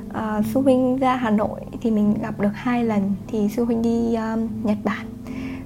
uh, 0.09 0.45
sư 0.45 0.61
huynh 0.61 0.97
ra 0.97 1.15
hà 1.15 1.29
nội 1.29 1.59
thì 1.81 1.91
mình 1.91 2.13
gặp 2.21 2.39
được 2.39 2.51
hai 2.53 2.85
lần 2.85 3.11
thì 3.27 3.49
sư 3.49 3.65
huynh 3.65 3.81
đi 3.81 4.17
uh, 4.33 4.65
nhật 4.65 4.77
bản. 4.83 5.12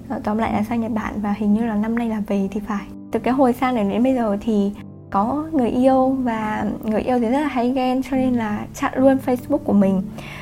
Ờ, 0.09 0.19
tóm 0.23 0.37
lại 0.37 0.53
là 0.53 0.63
sang 0.63 0.81
nhật 0.81 0.91
bản 0.91 1.13
và 1.21 1.33
hình 1.37 1.53
như 1.53 1.65
là 1.65 1.75
năm 1.75 1.99
nay 1.99 2.09
là 2.09 2.21
về 2.27 2.47
thì 2.51 2.59
phải. 2.59 2.85
Từ 3.11 3.19
cái 3.19 3.33
hồi 3.33 3.53
sang 3.53 3.75
này 3.75 3.83
đến 3.83 4.03
bây 4.03 4.15
giờ 4.15 4.37
thì 4.41 4.71
có 5.09 5.45
người 5.51 5.69
yêu 5.69 6.09
và 6.09 6.65
người 6.83 7.01
yêu 7.01 7.19
thì 7.19 7.25
rất 7.25 7.39
là 7.41 7.47
hay 7.47 7.71
ghen 7.71 8.01
cho 8.03 8.17
nên 8.17 8.33
là 8.33 8.65
chặn 8.73 8.91
luôn 8.95 9.17
facebook 9.25 9.57
của 9.57 9.73
mình. 9.73 10.01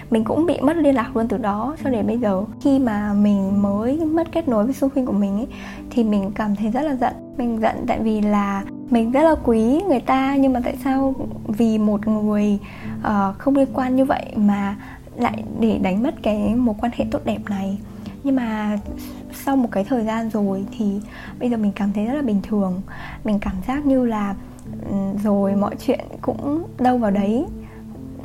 Mình 0.09 0.23
cũng 0.23 0.45
bị 0.45 0.59
mất 0.61 0.77
liên 0.77 0.95
lạc 0.95 1.15
luôn 1.15 1.27
từ 1.27 1.37
đó 1.37 1.75
cho 1.83 1.89
đến 1.89 2.07
bây 2.07 2.17
giờ. 2.17 2.43
Khi 2.61 2.79
mà 2.79 3.13
mình 3.13 3.61
mới 3.61 4.05
mất 4.05 4.31
kết 4.31 4.47
nối 4.47 4.65
với 4.65 4.73
xung 4.73 4.89
quanh 4.89 5.05
của 5.05 5.13
mình 5.13 5.37
ấy 5.37 5.47
thì 5.89 6.03
mình 6.03 6.31
cảm 6.35 6.55
thấy 6.55 6.71
rất 6.71 6.81
là 6.81 6.95
giận. 6.95 7.13
Mình 7.37 7.61
giận 7.61 7.75
tại 7.87 7.99
vì 7.99 8.21
là 8.21 8.63
mình 8.89 9.11
rất 9.11 9.21
là 9.23 9.35
quý 9.43 9.81
người 9.87 9.99
ta 9.99 10.35
nhưng 10.35 10.53
mà 10.53 10.59
tại 10.63 10.77
sao 10.83 11.15
vì 11.47 11.77
một 11.77 12.07
người 12.07 12.59
uh, 12.99 13.37
không 13.37 13.55
liên 13.55 13.67
quan 13.73 13.95
như 13.95 14.05
vậy 14.05 14.25
mà 14.35 14.75
lại 15.15 15.43
để 15.59 15.77
đánh 15.77 16.03
mất 16.03 16.23
cái 16.23 16.55
mối 16.55 16.75
quan 16.81 16.91
hệ 16.95 17.05
tốt 17.11 17.19
đẹp 17.25 17.39
này? 17.49 17.77
Nhưng 18.25 18.35
mà 18.35 18.77
sau 19.33 19.55
một 19.55 19.67
cái 19.71 19.83
thời 19.83 20.05
gian 20.05 20.29
rồi 20.29 20.65
thì 20.77 20.99
bây 21.39 21.49
giờ 21.49 21.57
mình 21.57 21.71
cảm 21.75 21.93
thấy 21.93 22.05
rất 22.05 22.13
là 22.13 22.21
bình 22.21 22.41
thường. 22.43 22.81
Mình 23.23 23.39
cảm 23.39 23.55
giác 23.67 23.85
như 23.85 24.05
là 24.05 24.35
rồi 25.23 25.55
mọi 25.55 25.75
chuyện 25.85 26.05
cũng 26.21 26.63
đâu 26.79 26.97
vào 26.97 27.11
đấy. 27.11 27.45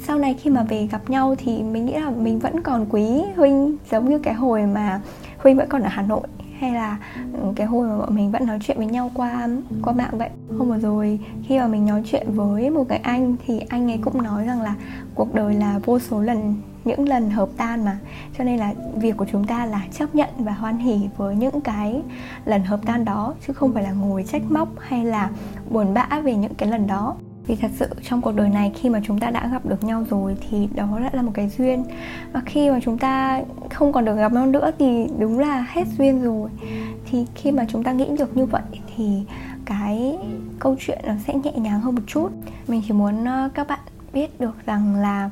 Sau 0.07 0.19
này 0.19 0.35
khi 0.35 0.51
mà 0.51 0.63
về 0.63 0.87
gặp 0.87 1.11
nhau 1.11 1.35
thì 1.39 1.63
mình 1.63 1.87
nghĩ 1.87 1.93
là 1.93 2.11
mình 2.11 2.39
vẫn 2.39 2.63
còn 2.63 2.87
quý 2.91 3.23
huynh, 3.37 3.77
giống 3.91 4.09
như 4.09 4.19
cái 4.19 4.35
hồi 4.35 4.67
mà 4.67 5.01
huynh 5.39 5.57
vẫn 5.57 5.69
còn 5.69 5.83
ở 5.83 5.89
hà 5.89 6.03
nội, 6.03 6.27
hay 6.59 6.73
là 6.73 6.99
cái 7.57 7.67
hồi 7.67 7.89
mà 7.89 7.99
bọn 7.99 8.15
mình 8.15 8.31
vẫn 8.31 8.47
nói 8.47 8.59
chuyện 8.63 8.77
với 8.77 8.87
nhau 8.87 9.11
qua 9.15 9.49
qua 9.83 9.93
mạng 9.93 10.19
vậy. 10.19 10.31
Hôm 10.59 10.69
vừa 10.69 10.79
rồi 10.79 11.21
khi 11.43 11.59
mà 11.59 11.67
mình 11.67 11.87
nói 11.87 12.03
chuyện 12.07 12.27
với 12.33 12.71
một 12.71 12.85
cái 12.89 12.99
anh 12.99 13.37
thì 13.47 13.61
anh 13.69 13.91
ấy 13.91 13.99
cũng 13.99 14.23
nói 14.23 14.45
rằng 14.45 14.63
là 14.63 14.75
cuộc 15.15 15.35
đời 15.35 15.55
là 15.55 15.79
vô 15.85 15.99
số 15.99 16.23
lần 16.23 16.55
những 16.85 17.09
lần 17.09 17.31
hợp 17.31 17.49
tan 17.57 17.85
mà. 17.85 17.99
Cho 18.39 18.45
nên 18.45 18.59
là 18.59 18.75
việc 18.95 19.17
của 19.17 19.27
chúng 19.33 19.45
ta 19.45 19.67
là 19.67 19.83
chấp 19.93 20.15
nhận 20.15 20.29
và 20.39 20.53
hoan 20.53 20.79
hỉ 20.79 21.09
với 21.17 21.37
những 21.37 21.61
cái 21.61 22.03
lần 22.45 22.65
hợp 22.65 22.81
tan 22.87 23.05
đó, 23.05 23.35
chứ 23.47 23.53
không 23.53 23.73
phải 23.75 23.83
là 23.83 23.93
ngồi 23.93 24.25
trách 24.33 24.43
móc 24.51 24.69
hay 24.79 25.05
là 25.05 25.31
buồn 25.71 25.95
bã 25.95 26.21
về 26.25 26.35
những 26.35 26.55
cái 26.55 26.69
lần 26.69 26.87
đó. 26.87 27.15
Vì 27.47 27.57
thật 27.57 27.71
sự 27.77 27.87
trong 28.03 28.21
cuộc 28.21 28.33
đời 28.33 28.49
này, 28.49 28.73
khi 28.81 28.89
mà 28.89 29.01
chúng 29.05 29.21
ta 29.21 29.31
đã 29.31 29.49
gặp 29.53 29.67
được 29.67 29.85
nhau 29.85 30.05
rồi 30.11 30.37
thì 30.51 30.69
đó 30.75 30.99
lại 30.99 31.11
là 31.13 31.23
một 31.23 31.33
cái 31.35 31.49
duyên. 31.49 31.85
Và 32.33 32.41
khi 32.47 32.71
mà 32.71 32.79
chúng 32.83 32.99
ta 32.99 33.43
không 33.71 33.93
còn 33.93 34.05
được 34.05 34.17
gặp 34.17 34.33
nhau 34.33 34.47
nữa 34.47 34.71
thì 34.79 35.09
đúng 35.19 35.39
là 35.39 35.67
hết 35.73 35.85
duyên 35.99 36.23
rồi. 36.23 36.51
Thì 37.11 37.27
khi 37.35 37.53
mà 37.53 37.67
chúng 37.69 37.85
ta 37.85 37.93
nghĩ 37.93 38.07
được 38.19 38.37
như 38.37 38.45
vậy 38.45 38.63
thì 38.97 39.23
cái 39.65 40.19
câu 40.59 40.77
chuyện 40.79 40.99
nó 41.07 41.15
sẽ 41.27 41.35
nhẹ 41.35 41.53
nhàng 41.53 41.81
hơn 41.81 41.95
một 41.95 42.03
chút. 42.07 42.29
Mình 42.69 42.83
chỉ 42.89 42.93
muốn 42.93 43.25
ờ, 43.25 43.49
các 43.55 43.69
bạn 43.69 43.81
biết 44.13 44.41
được 44.41 44.67
rằng 44.67 44.95
là 44.95 45.31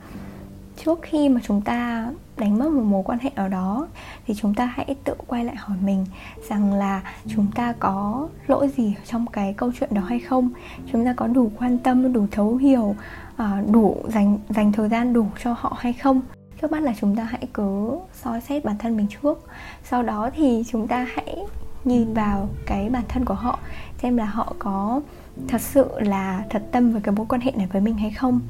trước 0.85 0.99
khi 1.03 1.29
mà 1.29 1.41
chúng 1.45 1.61
ta 1.61 2.11
đánh 2.37 2.59
mất 2.59 2.73
một 2.73 2.83
mối 2.83 3.03
quan 3.05 3.19
hệ 3.19 3.31
nào 3.37 3.49
đó, 3.49 3.89
thì 4.27 4.35
chúng 4.35 4.55
ta 4.55 4.67
hãy 4.67 4.97
tự 5.05 5.15
quay 5.27 5.45
lại 5.45 5.57
hỏi 5.57 5.77
mình 5.85 6.07
rằng 6.49 6.75
là 6.75 7.03
chúng 7.27 7.47
ta 7.55 7.73
có 7.79 8.29
lỗi 8.47 8.69
gì 8.77 8.95
trong 9.07 9.27
cái 9.27 9.53
câu 9.53 9.73
chuyện 9.81 9.91
đó 9.93 10.03
hay 10.03 10.19
không? 10.19 10.51
Chúng 10.93 11.05
ta 11.05 11.13
có 11.13 11.27
đủ 11.27 11.51
quan 11.59 11.79
tâm, 11.79 12.13
đủ 12.13 12.27
thấu 12.31 12.57
hiểu 12.57 12.97
à, 13.37 13.63
đủ 13.73 13.97
dành 14.09 14.39
dành 14.49 14.73
thời 14.73 14.89
gian 14.89 15.13
đủ 15.13 15.27
cho 15.43 15.55
họ 15.59 15.77
hay 15.79 15.93
không? 15.93 16.21
Trước 16.61 16.73
mắt 16.73 16.83
là 16.83 16.93
chúng 17.01 17.17
ta 17.17 17.25
hãy 17.25 17.49
cứ 17.55 17.99
soi 18.13 18.41
xét 18.41 18.65
bản 18.65 18.79
thân 18.79 18.97
mình 18.97 19.07
trước. 19.23 19.49
Sau 19.85 20.03
đó 20.03 20.31
thì 20.35 20.63
chúng 20.69 20.89
ta 20.89 21.07
hãy 21.15 21.37
nhìn 21.85 22.15
vào 22.15 22.49
cái 22.67 22.91
bản 22.91 23.03
thân 23.09 23.25
của 23.25 23.35
họ, 23.35 23.59
xem 24.03 24.17
là 24.17 24.25
họ 24.25 24.53
có 24.59 25.01
thật 25.49 25.61
sự 25.61 25.91
là 25.97 26.45
thật 26.51 26.63
tâm 26.73 26.93
với 26.93 27.01
cái 27.01 27.15
mối 27.15 27.27
quan 27.29 27.41
hệ 27.41 27.53
này 27.57 27.67
với 27.73 27.81
mình 27.81 27.95
hay 27.95 28.11
không? 28.11 28.41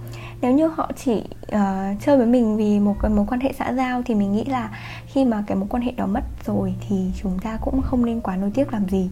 Nếu 0.40 0.52
như 0.52 0.66
họ 0.66 0.90
chỉ 1.04 1.24
uh, 1.42 2.00
chơi 2.00 2.16
với 2.16 2.26
mình 2.26 2.56
vì 2.56 2.78
một 2.80 2.96
cái 3.02 3.10
mối 3.10 3.26
quan 3.28 3.40
hệ 3.40 3.52
xã 3.58 3.72
giao 3.72 4.02
thì 4.02 4.14
mình 4.14 4.32
nghĩ 4.32 4.44
là 4.44 4.70
khi 5.06 5.24
mà 5.24 5.44
cái 5.46 5.56
mối 5.56 5.66
quan 5.70 5.82
hệ 5.82 5.92
đó 5.92 6.06
mất 6.06 6.24
rồi 6.46 6.74
thì 6.88 7.10
chúng 7.22 7.38
ta 7.38 7.58
cũng 7.60 7.82
không 7.82 8.04
nên 8.04 8.20
quá 8.20 8.36
nối 8.36 8.50
tiếc 8.54 8.72
làm 8.72 8.88
gì. 8.88 9.10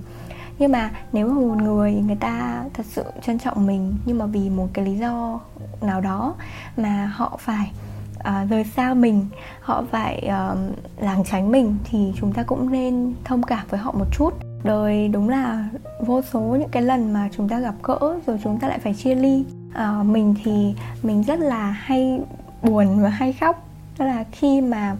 Nhưng 0.58 0.72
mà 0.72 0.90
nếu 1.12 1.28
mà 1.28 1.34
một 1.34 1.62
người 1.62 1.94
người 1.94 2.16
ta 2.16 2.64
thật 2.74 2.86
sự 2.86 3.04
trân 3.22 3.38
trọng 3.38 3.66
mình 3.66 3.96
nhưng 4.06 4.18
mà 4.18 4.26
vì 4.26 4.50
một 4.50 4.68
cái 4.72 4.84
lý 4.84 4.98
do 4.98 5.40
nào 5.80 6.00
đó 6.00 6.34
mà 6.76 7.12
họ 7.14 7.38
phải 7.40 7.72
uh, 8.18 8.50
rời 8.50 8.64
xa 8.64 8.94
mình 8.94 9.26
họ 9.60 9.84
phải 9.90 10.28
uh, 10.28 10.58
lảng 11.00 11.24
tránh 11.24 11.50
mình 11.50 11.76
thì 11.90 12.12
chúng 12.16 12.32
ta 12.32 12.42
cũng 12.42 12.72
nên 12.72 13.14
thông 13.24 13.42
cảm 13.42 13.66
với 13.70 13.80
họ 13.80 13.92
một 13.92 14.06
chút 14.12 14.45
đời 14.64 15.08
đúng 15.08 15.28
là 15.28 15.68
vô 16.00 16.22
số 16.22 16.40
những 16.40 16.68
cái 16.68 16.82
lần 16.82 17.12
mà 17.12 17.28
chúng 17.36 17.48
ta 17.48 17.60
gặp 17.60 17.74
gỡ 17.82 18.18
rồi 18.26 18.38
chúng 18.44 18.58
ta 18.58 18.68
lại 18.68 18.78
phải 18.78 18.94
chia 18.94 19.14
ly. 19.14 19.44
À, 19.74 20.02
mình 20.02 20.34
thì 20.44 20.74
mình 21.02 21.22
rất 21.22 21.40
là 21.40 21.70
hay 21.70 22.20
buồn 22.62 23.00
và 23.02 23.08
hay 23.08 23.32
khóc. 23.32 23.68
Đó 23.98 24.04
là 24.04 24.24
khi 24.32 24.60
mà 24.60 24.96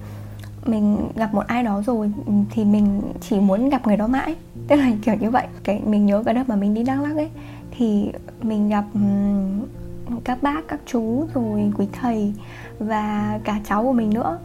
mình 0.67 0.99
gặp 1.17 1.35
một 1.35 1.47
ai 1.47 1.63
đó 1.63 1.83
rồi 1.87 2.13
thì 2.51 2.65
mình 2.65 3.03
chỉ 3.21 3.41
muốn 3.41 3.69
gặp 3.69 3.87
người 3.87 3.97
đó 3.97 4.07
mãi. 4.07 4.35
Tức 4.69 4.77
là 4.77 4.91
kiểu 5.03 5.15
như 5.15 5.31
vậy. 5.31 5.47
Cái 5.65 5.83
mình 5.87 6.07
nhớ 6.07 6.23
cái 6.27 6.35
đợt 6.35 6.49
mà 6.49 6.57
mình 6.57 6.75
đi 6.75 6.83
đắk 6.83 7.01
lắc 7.01 7.17
ấy 7.17 7.31
thì 7.71 8.11
mình 8.43 8.69
gặp 8.69 8.85
các 10.25 10.43
bác 10.43 10.69
các 10.69 10.81
chú 10.87 11.27
rồi 11.35 11.73
quý 11.77 11.87
thầy 12.01 12.33
và 12.79 13.39
cả 13.45 13.61
cháu 13.69 13.83
của 13.83 13.93
mình 13.93 14.11
nữa 14.11 14.39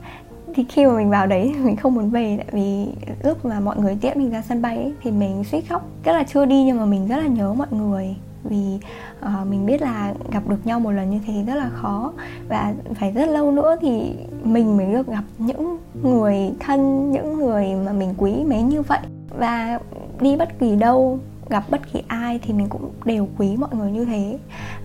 thì 0.55 0.65
khi 0.69 0.85
mà 0.85 0.97
mình 0.97 1.09
vào 1.09 1.27
đấy 1.27 1.53
mình 1.63 1.75
không 1.75 1.95
muốn 1.95 2.09
về 2.09 2.37
tại 2.37 2.47
vì 2.51 2.87
lúc 3.23 3.45
mà 3.45 3.59
mọi 3.59 3.77
người 3.77 3.97
tiễn 4.01 4.19
mình 4.19 4.31
ra 4.31 4.41
sân 4.41 4.61
bay 4.61 4.77
ấy, 4.77 4.93
thì 5.03 5.11
mình 5.11 5.43
suýt 5.43 5.61
khóc. 5.61 5.85
Rất 6.03 6.13
là 6.13 6.23
chưa 6.23 6.45
đi 6.45 6.63
nhưng 6.63 6.77
mà 6.77 6.85
mình 6.85 7.07
rất 7.07 7.17
là 7.17 7.27
nhớ 7.27 7.53
mọi 7.53 7.67
người. 7.71 8.15
Vì 8.43 8.79
uh, 9.25 9.47
mình 9.47 9.65
biết 9.65 9.81
là 9.81 10.13
gặp 10.31 10.47
được 10.47 10.65
nhau 10.65 10.79
một 10.79 10.91
lần 10.91 11.09
như 11.09 11.19
thế 11.27 11.43
rất 11.47 11.55
là 11.55 11.69
khó. 11.69 12.13
Và 12.49 12.73
phải 12.95 13.11
rất 13.11 13.29
lâu 13.29 13.51
nữa 13.51 13.75
thì 13.81 14.13
mình 14.43 14.77
mới 14.77 14.93
được 14.93 15.07
gặp 15.07 15.23
những 15.37 15.77
người 16.03 16.51
thân 16.59 17.11
những 17.11 17.37
người 17.37 17.75
mà 17.85 17.93
mình 17.93 18.13
quý 18.17 18.43
mến 18.47 18.69
như 18.69 18.81
vậy. 18.81 18.99
Và 19.37 19.79
đi 20.21 20.35
bất 20.35 20.59
kỳ 20.59 20.75
đâu 20.75 21.19
gặp 21.49 21.63
bất 21.69 21.93
kỳ 21.93 22.03
ai 22.07 22.39
thì 22.43 22.53
mình 22.53 22.69
cũng 22.69 22.91
đều 23.05 23.27
quý 23.37 23.57
mọi 23.57 23.69
người 23.73 23.91
như 23.91 24.05
thế. 24.05 24.37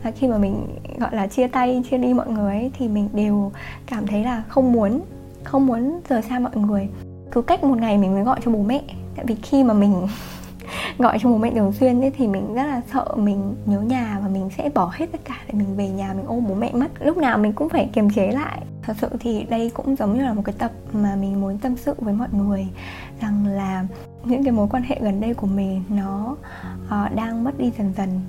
Và 0.03 0.11
khi 0.11 0.29
mà 0.29 0.39
mình 0.39 0.67
gọi 0.99 1.17
là 1.17 1.27
chia 1.27 1.47
tay 1.47 1.83
chia 1.91 1.99
đi 1.99 2.15
mọi 2.15 2.29
người 2.29 2.55
ấy, 2.55 2.71
thì 2.79 2.89
mình 2.89 3.09
đều 3.13 3.53
cảm 3.87 4.07
thấy 4.07 4.25
là 4.25 4.43
không 4.49 4.73
muốn 4.73 5.01
không 5.47 5.67
muốn 5.67 6.01
rời 6.09 6.23
xa 6.23 6.39
mọi 6.39 6.57
người. 6.57 6.89
Cứ 7.31 7.43
cách 7.43 7.65
một 7.65 7.79
ngày 7.79 7.99
mình 7.99 8.15
mới 8.15 8.23
gọi 8.23 8.41
cho 8.45 8.51
bố 8.51 8.63
mẹ. 8.63 8.83
Tại 9.17 9.25
vì 9.29 9.35
khi 9.35 9.65
mà 9.65 9.75
mình 9.75 10.07
gọi 10.99 11.19
cho 11.23 11.29
bố 11.29 11.37
mẹ 11.37 11.51
thường 11.51 11.73
xuyên 11.73 12.01
ấy, 12.01 12.13
thì 12.17 12.27
mình 12.27 12.55
rất 12.55 12.67
là 12.67 12.81
sợ 12.93 13.15
mình 13.17 13.55
nhớ 13.67 13.81
nhà 13.81 14.19
và 14.23 14.29
mình 14.29 14.51
sẽ 14.57 14.71
bỏ 14.75 14.91
hết 14.95 15.07
tất 15.13 15.21
cả 15.25 15.37
để 15.47 15.59
mình 15.59 15.77
về 15.77 15.89
nhà 15.89 16.15
mình 16.15 16.27
ôm 16.27 16.45
bố 16.49 16.55
mẹ 16.55 16.73
mất. 16.73 16.89
Lúc 17.01 17.17
nào 17.17 17.39
mình 17.39 17.53
cũng 17.53 17.69
phải 17.69 17.91
kiềm 17.93 18.11
chế 18.11 18.31
lại. 18.31 18.63
Thật 18.83 18.97
sự 19.01 19.09
thì 19.21 19.47
đây 19.51 19.71
cũng 19.75 19.97
giống 19.97 20.15
như 20.15 20.25
là 20.25 20.33
một 20.33 20.43
cái 20.45 20.55
tập 20.59 20.71
mà 20.93 21.17
mình 21.17 21.41
muốn 21.41 21.59
tâm 21.59 21.77
sự 21.77 21.95
với 21.99 22.15
mọi 22.15 22.29
người 22.33 22.67
rằng 23.21 23.47
là 23.47 23.87
những 24.25 24.45
cái 24.45 24.53
mối 24.53 24.69
quan 24.71 24.83
hệ 24.83 24.99
gần 25.01 25.21
đây 25.21 25.35
của 25.35 25.47
mình 25.47 25.83
nó 25.89 26.37
uh, 26.87 27.15
đang 27.15 27.45
mất 27.45 27.59
đi 27.59 27.73
dần 27.79 27.93
dần. 27.97 28.21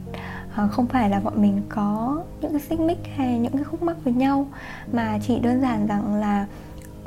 Uh, 0.64 0.72
không 0.72 0.88
phải 0.88 1.10
là 1.10 1.20
bọn 1.20 1.42
mình 1.42 1.62
có 1.70 2.22
những 2.42 2.52
cái 2.52 2.62
xích 2.62 2.80
mích 2.80 3.00
hay 3.16 3.40
những 3.40 3.52
cái 3.52 3.64
khúc 3.64 3.84
mắc 3.84 3.98
với 4.04 4.14
nhau 4.14 4.48
mà 4.92 5.20
chỉ 5.28 5.40
đơn 5.40 5.62
giản 5.62 5.88
rằng 5.88 6.16
là 6.16 6.46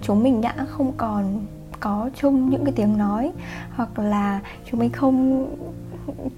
chúng 0.02 0.22
mình 0.22 0.40
đã 0.40 0.54
không 0.68 0.92
còn 0.96 1.46
có 1.80 2.10
chung 2.16 2.50
những 2.50 2.64
cái 2.64 2.72
tiếng 2.76 2.98
nói 2.98 3.32
hoặc 3.76 3.98
là 3.98 4.40
chúng 4.70 4.80
mình 4.80 4.92
không 4.92 5.46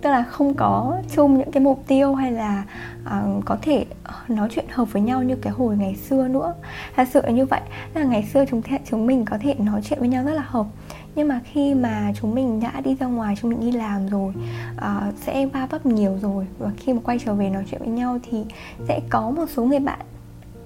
tức 0.01 0.11
là 0.11 0.23
không 0.23 0.55
có 0.55 1.01
chung 1.15 1.39
những 1.39 1.51
cái 1.51 1.63
mục 1.63 1.85
tiêu 1.87 2.15
hay 2.15 2.33
là 2.33 2.65
uh, 3.05 3.45
có 3.45 3.57
thể 3.63 3.87
nói 4.29 4.49
chuyện 4.53 4.65
hợp 4.69 4.93
với 4.93 5.03
nhau 5.03 5.23
như 5.23 5.37
cái 5.37 5.53
hồi 5.53 5.77
ngày 5.77 5.97
xưa 5.97 6.29
nữa. 6.29 6.55
Thật 6.97 7.09
sự 7.13 7.21
là 7.25 7.31
như 7.31 7.47
vậy 7.47 7.61
là 7.95 8.05
ngày 8.05 8.29
xưa 8.33 8.45
chúng 8.51 8.63
chúng 8.91 9.07
mình 9.07 9.25
có 9.25 9.39
thể 9.41 9.55
nói 9.55 9.81
chuyện 9.85 9.99
với 9.99 10.09
nhau 10.09 10.25
rất 10.25 10.33
là 10.33 10.45
hợp. 10.47 10.67
Nhưng 11.15 11.29
mà 11.29 11.41
khi 11.45 11.75
mà 11.75 12.13
chúng 12.21 12.35
mình 12.35 12.61
đã 12.61 12.81
đi 12.81 12.95
ra 12.95 13.07
ngoài 13.07 13.37
chúng 13.41 13.51
mình 13.51 13.61
đi 13.61 13.73
làm 13.73 14.09
rồi 14.09 14.33
uh, 14.77 15.15
sẽ 15.21 15.47
va 15.47 15.67
vấp 15.67 15.87
nhiều 15.87 16.19
rồi 16.23 16.47
và 16.59 16.71
khi 16.77 16.93
mà 16.93 17.01
quay 17.05 17.19
trở 17.19 17.35
về 17.35 17.51
nói 17.51 17.65
chuyện 17.71 17.81
với 17.81 17.91
nhau 17.91 18.19
thì 18.31 18.45
sẽ 18.89 19.01
có 19.11 19.31
một 19.31 19.47
số 19.57 19.65
người 19.65 19.81
bạn 19.81 20.01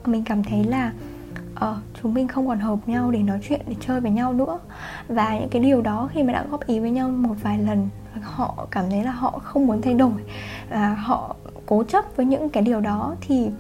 mình 0.05 0.25
cảm 0.25 0.45
thấy 0.45 0.65
là 0.65 0.93
ờ 1.59 1.77
chúng 2.03 2.15
mình 2.15 2.29
không 2.29 2.49
còn 2.49 2.61
hợp 2.61 2.79
nhau 2.87 3.11
để 3.11 3.23
nói 3.23 3.39
chuyện 3.49 3.61
để 3.67 3.75
chơi 3.81 4.01
với 4.01 4.11
nhau 4.11 4.33
nữa. 4.33 4.59
Và 5.09 5.39
những 5.39 5.49
cái 5.49 5.63
điều 5.63 5.83
đó 5.83 6.09
khi 6.13 6.23
mà 6.23 6.33
đã 6.33 6.45
góp 6.51 6.67
ý 6.67 6.81
với 6.81 6.91
nhau 6.91 7.09
một 7.09 7.35
vài 7.43 7.59
lần 7.59 7.89
họ 8.23 8.67
cảm 8.71 8.91
thấy 8.91 9.05
là 9.05 9.11
họ 9.11 9.31
không 9.45 9.67
muốn 9.67 9.83
thay 9.83 9.95
đổi 9.95 10.13
và 10.71 10.95
họ 10.95 11.37
cố 11.67 11.85
chấp 11.85 12.05
với 12.17 12.27
những 12.27 12.49
cái 12.49 12.63
điều 12.63 12.81
đó 12.81 13.15
thì 13.21 13.51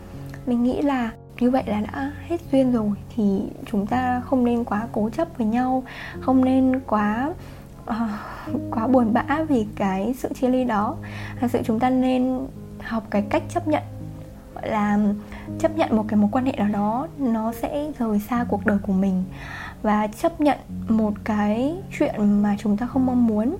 mình 0.46 0.62
nghĩ 0.62 0.82
là 0.82 1.10
như 1.40 1.50
vậy 1.50 1.62
là 1.66 1.80
đã 1.80 2.12
hết 2.28 2.40
duyên 2.52 2.72
rồi. 2.72 2.90
Thì 3.16 3.42
chúng 3.70 3.86
ta 3.86 4.20
không 4.20 4.44
nên 4.44 4.64
quá 4.64 4.88
cố 4.92 5.10
chấp 5.10 5.28
với 5.38 5.46
nhau 5.46 5.84
không 6.20 6.44
nên 6.44 6.80
quá 6.86 7.32
uh, 7.90 7.96
quá 8.70 8.86
buồn 8.86 9.12
bã 9.12 9.24
vì 9.48 9.66
cái 9.76 10.14
sự 10.18 10.28
chia 10.40 10.48
ly 10.48 10.64
đó. 10.64 10.96
Thật 11.40 11.50
sự 11.50 11.60
chúng 11.64 11.80
ta 11.80 11.90
nên 11.90 12.46
học 12.82 13.04
cái 13.10 13.22
cách 13.22 13.42
chấp 13.48 13.68
nhận 13.68 13.82
gọi 14.56 14.70
là 14.70 14.98
chấp 15.58 15.76
nhận 15.76 15.96
một 15.96 16.04
cái 16.08 16.16
mối 16.16 16.28
quan 16.32 16.46
hệ 16.46 16.52
nào 16.52 16.68
đó, 16.68 17.08
nó 17.18 17.52
sẽ 17.52 17.92
rời 17.98 18.18
xa 18.18 18.44
cuộc 18.48 18.66
đời 18.66 18.78
của 18.82 18.92
mình. 18.92 19.24
Và 19.82 20.06
chấp 20.06 20.40
nhận 20.40 20.58
một 20.88 21.12
cái 21.24 21.76
chuyện 21.98 22.42
mà 22.42 22.56
chúng 22.58 22.76
ta 22.76 22.86
không 22.86 23.06
mong 23.06 23.26
muốn. 23.26 23.56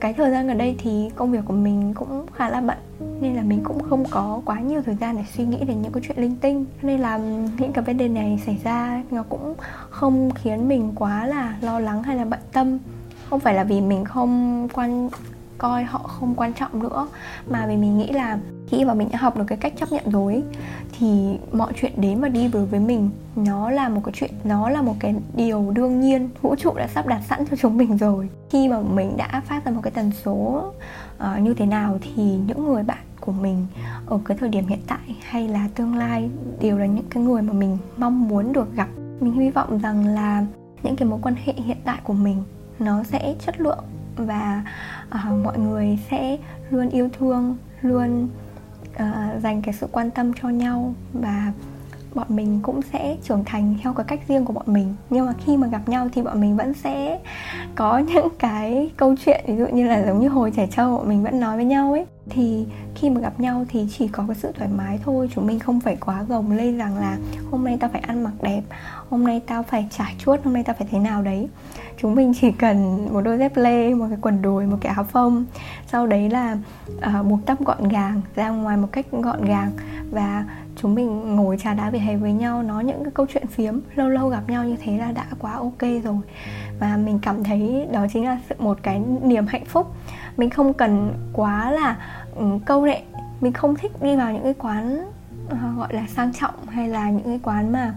Cái 0.00 0.12
thời 0.12 0.30
gian 0.30 0.46
gần 0.46 0.58
đây 0.58 0.76
thì 0.78 1.10
công 1.16 1.32
việc 1.32 1.44
của 1.44 1.54
mình 1.54 1.94
cũng 1.94 2.26
khá 2.34 2.50
là 2.50 2.60
bận, 2.60 2.78
nên 3.20 3.34
là 3.34 3.42
mình 3.42 3.60
cũng 3.64 3.82
không 3.90 4.04
có 4.10 4.40
quá 4.44 4.60
nhiều 4.60 4.82
thời 4.82 4.94
gian 4.94 5.16
để 5.16 5.22
suy 5.36 5.44
nghĩ 5.44 5.64
đến 5.64 5.82
những 5.82 5.92
cái 5.92 6.02
chuyện 6.06 6.18
linh 6.18 6.36
tinh. 6.36 6.64
Nên 6.82 7.00
là 7.00 7.18
những 7.58 7.72
cái 7.72 7.84
vấn 7.84 7.96
đề 7.96 8.08
này 8.08 8.42
xảy 8.46 8.58
ra 8.64 9.02
nó 9.10 9.22
cũng 9.22 9.54
không 9.90 10.30
khiến 10.34 10.68
mình 10.68 10.92
quá 10.94 11.26
là 11.26 11.56
lo 11.60 11.80
lắng 11.80 12.02
hay 12.02 12.16
là 12.16 12.24
bận 12.24 12.40
tâm. 12.52 12.78
Không 13.30 13.40
phải 13.40 13.54
là 13.54 13.64
vì 13.64 13.80
mình 13.80 14.04
không 14.04 14.68
quan 14.74 15.10
coi 15.58 15.84
họ 15.84 15.98
không 15.98 16.34
quan 16.34 16.52
trọng 16.52 16.82
nữa. 16.82 17.08
Mà 17.50 17.66
vì 17.66 17.76
mình 17.76 17.98
nghĩ 17.98 18.12
là 18.12 18.38
khi 18.68 18.84
mà 18.84 18.94
mình 18.94 19.08
đã 19.12 19.18
học 19.18 19.36
được 19.36 19.44
cái 19.46 19.58
cách 19.58 19.72
chấp 19.76 19.92
nhận 19.92 20.10
rồi 20.10 20.42
thì 20.98 21.38
mọi 21.52 21.72
chuyện 21.80 21.92
đến 21.96 22.20
và 22.20 22.28
đi 22.28 22.48
với 22.48 22.66
với 22.66 22.80
mình 22.80 23.10
nó 23.36 23.70
là 23.70 23.88
một 23.88 24.00
cái 24.04 24.12
chuyện 24.16 24.30
nó 24.44 24.70
là 24.70 24.82
một 24.82 24.94
cái 25.00 25.14
điều 25.34 25.70
đương 25.70 26.00
nhiên 26.00 26.28
vũ 26.42 26.54
trụ 26.58 26.72
đã 26.76 26.88
sắp 26.88 27.06
đặt 27.06 27.20
sẵn 27.28 27.46
cho 27.50 27.56
chúng 27.56 27.76
mình 27.76 27.96
rồi. 27.96 28.28
Khi 28.50 28.68
mà 28.68 28.80
mình 28.80 29.16
đã 29.16 29.42
phát 29.46 29.64
ra 29.64 29.72
một 29.72 29.80
cái 29.82 29.90
tần 29.90 30.10
số 30.24 30.64
uh, 31.16 31.40
như 31.42 31.54
thế 31.54 31.66
nào 31.66 31.98
thì 32.02 32.22
những 32.22 32.66
người 32.66 32.82
bạn 32.82 32.98
của 33.20 33.32
mình 33.32 33.66
ở 34.06 34.18
cái 34.24 34.36
thời 34.40 34.48
điểm 34.48 34.66
hiện 34.66 34.82
tại 34.86 35.16
hay 35.22 35.48
là 35.48 35.68
tương 35.74 35.96
lai 35.96 36.30
đều 36.60 36.78
là 36.78 36.86
những 36.86 37.04
cái 37.10 37.22
người 37.22 37.42
mà 37.42 37.52
mình 37.52 37.78
mong 37.96 38.28
muốn 38.28 38.52
được 38.52 38.74
gặp. 38.74 38.88
Mình 39.20 39.32
hy 39.32 39.50
vọng 39.50 39.78
rằng 39.78 40.06
là 40.06 40.44
những 40.82 40.96
cái 40.96 41.08
mối 41.08 41.18
quan 41.22 41.34
hệ 41.44 41.52
hiện 41.52 41.78
tại 41.84 41.98
của 42.02 42.12
mình 42.12 42.42
nó 42.78 43.04
sẽ 43.04 43.34
chất 43.46 43.60
lượng 43.60 43.84
và 44.16 44.62
uh, 45.14 45.44
mọi 45.44 45.58
người 45.58 45.98
sẽ 46.10 46.38
luôn 46.70 46.88
yêu 46.88 47.08
thương 47.18 47.56
luôn 47.82 48.28
uh, 48.94 49.42
dành 49.42 49.62
cái 49.62 49.74
sự 49.74 49.88
quan 49.92 50.10
tâm 50.10 50.32
cho 50.42 50.48
nhau 50.48 50.94
và 51.12 51.52
bọn 52.14 52.26
mình 52.30 52.60
cũng 52.62 52.80
sẽ 52.92 53.16
trưởng 53.22 53.44
thành 53.44 53.76
theo 53.82 53.92
cái 53.92 54.04
cách 54.08 54.20
riêng 54.28 54.44
của 54.44 54.52
bọn 54.52 54.64
mình. 54.66 54.94
Nhưng 55.10 55.26
mà 55.26 55.32
khi 55.44 55.56
mà 55.56 55.66
gặp 55.66 55.88
nhau 55.88 56.08
thì 56.12 56.22
bọn 56.22 56.40
mình 56.40 56.56
vẫn 56.56 56.74
sẽ 56.74 57.18
có 57.74 57.98
những 58.14 58.28
cái 58.38 58.90
câu 58.96 59.14
chuyện 59.24 59.44
ví 59.46 59.56
dụ 59.56 59.66
như 59.66 59.88
là 59.88 60.06
giống 60.06 60.20
như 60.20 60.28
hồi 60.28 60.52
trẻ 60.56 60.66
trâu 60.70 60.96
bọn 60.96 61.08
mình 61.08 61.22
vẫn 61.22 61.40
nói 61.40 61.56
với 61.56 61.64
nhau 61.64 61.92
ấy. 61.92 62.06
Thì 62.30 62.66
khi 62.94 63.10
mà 63.10 63.20
gặp 63.20 63.40
nhau 63.40 63.64
thì 63.68 63.86
chỉ 63.98 64.08
có 64.08 64.24
cái 64.26 64.36
sự 64.36 64.52
thoải 64.58 64.70
mái 64.76 64.98
thôi 65.04 65.30
chúng 65.34 65.46
mình 65.46 65.58
không 65.58 65.80
phải 65.80 65.96
quá 65.96 66.22
gồng 66.22 66.52
lên 66.52 66.78
rằng 66.78 66.96
là 66.96 67.18
hôm 67.50 67.64
nay 67.64 67.76
tao 67.80 67.90
phải 67.92 68.00
ăn 68.00 68.24
mặc 68.24 68.32
đẹp 68.42 68.62
hôm 69.08 69.24
nay 69.24 69.40
tao 69.46 69.62
phải 69.62 69.88
trải 69.90 70.14
chuốt 70.18 70.40
hôm 70.44 70.54
nay 70.54 70.64
tao 70.64 70.76
phải 70.78 70.88
thế 70.90 70.98
nào 70.98 71.22
đấy 71.22 71.48
chúng 72.00 72.14
mình 72.14 72.32
chỉ 72.40 72.52
cần 72.52 73.08
một 73.12 73.20
đôi 73.20 73.38
dép 73.38 73.56
lê 73.56 73.94
một 73.94 74.06
cái 74.08 74.18
quần 74.20 74.42
đùi 74.42 74.66
một 74.66 74.76
cái 74.80 74.92
áo 74.94 75.04
phông. 75.04 75.46
Sau 75.86 76.06
đấy 76.06 76.30
là 76.30 76.56
uh, 76.94 77.26
buộc 77.26 77.40
tóc 77.46 77.64
gọn 77.64 77.88
gàng 77.88 78.20
ra 78.34 78.48
ngoài 78.48 78.76
một 78.76 78.88
cách 78.92 79.06
gọn 79.12 79.44
gàng 79.44 79.70
và 80.10 80.44
chúng 80.76 80.94
mình 80.94 81.36
ngồi 81.36 81.58
trà 81.58 81.74
đá 81.74 81.90
về 81.90 81.98
hè 81.98 82.16
với 82.16 82.32
nhau 82.32 82.62
nói 82.62 82.84
những 82.84 83.04
cái 83.04 83.12
câu 83.14 83.26
chuyện 83.32 83.46
phiếm 83.46 83.78
lâu 83.94 84.08
lâu 84.08 84.28
gặp 84.28 84.42
nhau 84.48 84.64
như 84.64 84.76
thế 84.82 84.98
là 84.98 85.12
đã 85.12 85.26
quá 85.38 85.52
ok 85.52 85.80
rồi. 85.80 86.18
Và 86.80 86.96
mình 86.96 87.18
cảm 87.22 87.44
thấy 87.44 87.86
đó 87.92 88.06
chính 88.12 88.24
là 88.24 88.38
một 88.58 88.78
cái 88.82 89.02
niềm 89.22 89.46
hạnh 89.46 89.64
phúc. 89.64 89.94
Mình 90.36 90.50
không 90.50 90.74
cần 90.74 91.14
quá 91.32 91.70
là 91.70 91.96
um, 92.36 92.58
câu 92.58 92.86
nệ. 92.86 93.00
Mình 93.40 93.52
không 93.52 93.76
thích 93.76 94.02
đi 94.02 94.16
vào 94.16 94.32
những 94.32 94.42
cái 94.42 94.54
quán 94.54 95.08
uh, 95.46 95.78
gọi 95.78 95.94
là 95.94 96.06
sang 96.06 96.32
trọng 96.32 96.66
hay 96.66 96.88
là 96.88 97.10
những 97.10 97.24
cái 97.24 97.40
quán 97.42 97.72
mà 97.72 97.94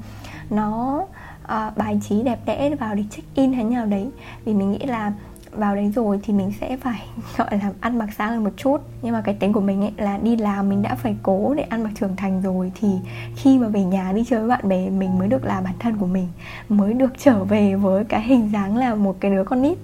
nó 0.49 1.05
uh, 1.43 1.77
bài 1.77 1.99
trí 2.09 2.23
đẹp 2.23 2.39
đẽ 2.45 2.75
vào 2.79 2.95
để 2.95 3.03
check 3.11 3.35
in 3.35 3.53
hay 3.53 3.63
nào 3.63 3.85
đấy. 3.85 4.07
Vì 4.45 4.53
mình 4.53 4.71
nghĩ 4.71 4.85
là 4.85 5.13
vào 5.51 5.75
đấy 5.75 5.91
rồi 5.95 6.19
thì 6.23 6.33
mình 6.33 6.51
sẽ 6.59 6.77
phải 6.77 7.07
gọi 7.37 7.49
là 7.51 7.71
ăn 7.79 7.97
mặc 7.97 8.09
sáng 8.17 8.29
hơn 8.29 8.43
một 8.43 8.53
chút. 8.57 8.77
Nhưng 9.01 9.13
mà 9.13 9.21
cái 9.21 9.35
tính 9.35 9.53
của 9.53 9.61
mình 9.61 9.81
ấy 9.81 9.91
là 9.97 10.17
đi 10.17 10.35
làm 10.35 10.69
mình 10.69 10.81
đã 10.81 10.95
phải 10.95 11.15
cố 11.23 11.53
để 11.53 11.63
ăn 11.63 11.83
mặc 11.83 11.91
trưởng 11.99 12.15
thành 12.15 12.41
rồi 12.41 12.71
thì 12.81 12.87
khi 13.35 13.59
mà 13.59 13.67
về 13.67 13.83
nhà 13.83 14.11
đi 14.11 14.23
chơi 14.29 14.39
với 14.39 14.49
bạn 14.49 14.69
bè 14.69 14.89
mình 14.89 15.19
mới 15.19 15.27
được 15.27 15.45
là 15.45 15.61
bản 15.61 15.73
thân 15.79 15.97
của 15.97 16.05
mình 16.05 16.27
mới 16.69 16.93
được 16.93 17.11
trở 17.17 17.43
về 17.43 17.75
với 17.75 18.03
cái 18.03 18.21
hình 18.21 18.49
dáng 18.53 18.77
là 18.77 18.95
một 18.95 19.15
cái 19.19 19.31
đứa 19.31 19.43
con 19.43 19.61
nít. 19.61 19.77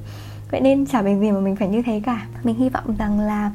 Vậy 0.51 0.61
nên 0.61 0.85
chả 0.85 1.01
việc 1.01 1.19
gì 1.19 1.31
mà 1.31 1.39
mình 1.39 1.55
phải 1.55 1.67
như 1.67 1.81
thế 1.81 2.01
cả. 2.05 2.25
Mình 2.43 2.55
hy 2.55 2.69
vọng 2.69 2.95
rằng 2.97 3.19
là 3.19 3.51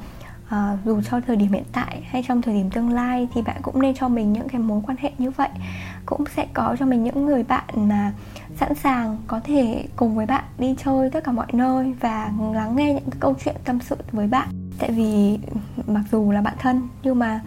à, 0.52 0.76
dù 0.84 1.00
cho 1.10 1.20
thời 1.26 1.36
điểm 1.36 1.52
hiện 1.52 1.64
tại 1.72 2.02
hay 2.06 2.24
trong 2.28 2.42
thời 2.42 2.54
điểm 2.54 2.70
tương 2.70 2.88
lai 2.88 3.28
thì 3.34 3.42
bạn 3.42 3.56
cũng 3.62 3.82
nên 3.82 3.94
cho 3.94 4.08
mình 4.08 4.32
những 4.32 4.48
cái 4.48 4.60
mối 4.60 4.82
quan 4.86 4.96
hệ 5.00 5.10
như 5.18 5.30
vậy. 5.30 5.48
Cũng 6.06 6.24
sẽ 6.36 6.46
có 6.54 6.76
cho 6.78 6.86
mình 6.86 7.04
những 7.04 7.26
người 7.26 7.42
bạn 7.42 7.64
mà 7.76 8.12
sẵn 8.56 8.74
sàng 8.74 9.18
có 9.26 9.40
thể 9.44 9.84
cùng 9.96 10.16
với 10.16 10.26
bạn 10.26 10.44
đi 10.58 10.74
chơi 10.84 11.10
tất 11.10 11.24
cả 11.24 11.32
mọi 11.32 11.46
nơi 11.52 11.94
và 12.00 12.32
lắng 12.54 12.76
nghe 12.76 12.92
những 12.92 13.10
cái 13.10 13.20
câu 13.20 13.34
chuyện 13.44 13.56
tâm 13.64 13.80
sự 13.80 13.96
với 14.12 14.26
bạn. 14.26 14.48
Tại 14.78 14.90
vì 14.90 15.38
mặc 15.86 16.02
dù 16.12 16.30
là 16.30 16.40
bạn 16.40 16.54
thân 16.58 16.88
nhưng 17.02 17.18
mà 17.18 17.40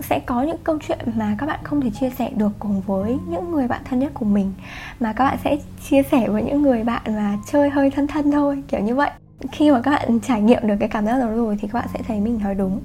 sẽ 0.00 0.20
có 0.26 0.42
những 0.42 0.60
câu 0.64 0.78
chuyện 0.88 0.98
mà 1.14 1.36
các 1.38 1.46
bạn 1.46 1.60
không 1.64 1.80
thể 1.80 1.90
chia 1.90 2.10
sẻ 2.10 2.30
được 2.36 2.52
cùng 2.58 2.80
với 2.80 3.18
những 3.28 3.50
người 3.50 3.68
bạn 3.68 3.80
thân 3.84 3.98
nhất 3.98 4.14
của 4.14 4.26
mình. 4.26 4.52
Mà 5.00 5.12
các 5.12 5.24
bạn 5.24 5.38
sẽ 5.44 5.56
chia 5.90 6.02
sẻ 6.02 6.28
với 6.28 6.42
những 6.42 6.62
người 6.62 6.84
bạn 6.84 7.02
mà 7.06 7.38
chơi 7.52 7.70
hơi 7.70 7.90
thân 7.90 8.06
thân 8.06 8.30
thôi 8.30 8.62
kiểu 8.68 8.80
như 8.80 8.94
vậy 8.94 9.10
khi 9.52 9.70
mà 9.70 9.80
các 9.80 9.90
bạn 9.90 10.20
trải 10.20 10.42
nghiệm 10.42 10.66
được 10.66 10.74
cái 10.80 10.88
cảm 10.88 11.06
giác 11.06 11.18
đó 11.18 11.26
rồi 11.26 11.56
thì 11.60 11.68
các 11.68 11.78
bạn 11.78 11.88
sẽ 11.92 12.00
thấy 12.08 12.20
mình 12.20 12.38
nói 12.42 12.54
đúng. 12.54 12.80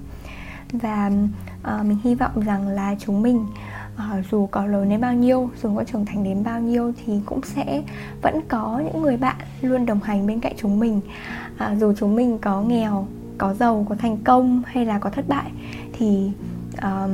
Và 0.72 1.12
uh, 1.62 1.86
mình 1.86 1.98
hy 2.04 2.16
vọng 2.16 2.40
rằng 2.40 2.68
là 2.68 2.96
chúng 3.00 3.22
mình 3.22 3.46
uh, 3.96 4.26
dù 4.32 4.48
có 4.48 4.66
lớn 4.66 4.90
đến 4.90 5.02
bao 5.02 5.14
nhiêu 5.14 5.50
dù 5.64 5.76
có 5.76 5.84
trưởng 5.84 6.06
thành 6.06 6.24
đến 6.24 6.44
bao 6.44 6.60
nhiêu 6.60 6.94
thì 7.06 7.20
cũng 7.26 7.42
sẽ 7.44 7.84
vẫn 8.22 8.42
có 8.48 8.82
những 8.86 9.02
người 9.02 9.18
bạn 9.18 9.36
luôn 9.62 9.86
đồng 9.86 10.00
hành 10.00 10.28
bên 10.28 10.40
cạnh 10.40 10.54
chúng 10.58 10.80
mình. 10.80 11.02
Uh, 11.56 11.78
dù 11.80 11.94
chúng 11.98 12.16
mình 12.16 12.38
có 12.38 12.62
nghèo 12.62 13.08
có 13.38 13.54
giàu 13.54 13.86
có 13.90 13.96
thành 13.96 14.18
công 14.18 14.62
hay 14.66 14.86
là 14.86 15.00
có 15.00 15.10
thất 15.10 15.28
bại 15.28 15.52
thì 15.94 16.32
uh, 16.78 17.12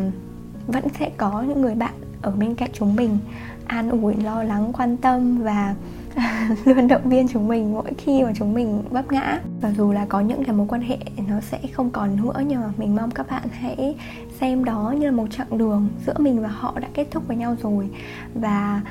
vẫn 0.68 0.84
sẽ 1.00 1.10
có 1.18 1.42
những 1.42 1.62
người 1.62 1.76
bạn 1.76 1.94
ở 2.22 2.32
bên 2.32 2.56
cạnh 2.56 2.70
chúng 2.74 2.96
mình 2.96 3.18
an 3.66 3.90
ủi 3.90 4.16
lo 4.16 4.44
lắng 4.44 4.72
quan 4.74 4.98
tâm 4.98 5.38
và 5.38 5.76
luôn 6.66 6.88
động 6.88 7.10
viên 7.10 7.28
chúng 7.28 7.48
mình 7.48 7.74
mỗi 7.74 7.94
khi 7.98 8.24
mà 8.24 8.32
chúng 8.36 8.54
mình 8.54 8.84
vấp 8.90 9.12
ngã. 9.12 9.40
Và 9.62 9.72
dù 9.78 9.92
là 9.92 10.06
có 10.10 10.20
những 10.20 10.44
cái 10.44 10.56
mối 10.56 10.68
quan 10.70 10.82
hệ 10.82 10.98
nó 11.28 11.40
sẽ 11.42 11.60
không 11.74 11.90
còn 11.90 12.16
nữa 12.16 12.44
nhưng 12.48 12.62
mà 12.62 12.72
mình 12.78 12.96
mong 12.96 13.12
các 13.12 13.28
bạn 13.30 13.44
hãy 13.52 13.96
xem 14.40 14.64
đó 14.64 14.94
như 15.00 15.06
là 15.06 15.12
một 15.12 15.28
chặng 15.32 15.58
đường 15.58 15.90
giữa 16.06 16.14
mình 16.20 16.42
và 16.42 16.48
họ 16.48 16.80
đã 16.80 16.88
kết 16.94 17.08
thúc 17.12 17.28
với 17.28 17.38
nhau 17.38 17.56
rồi. 17.62 17.90
Và 18.36 18.82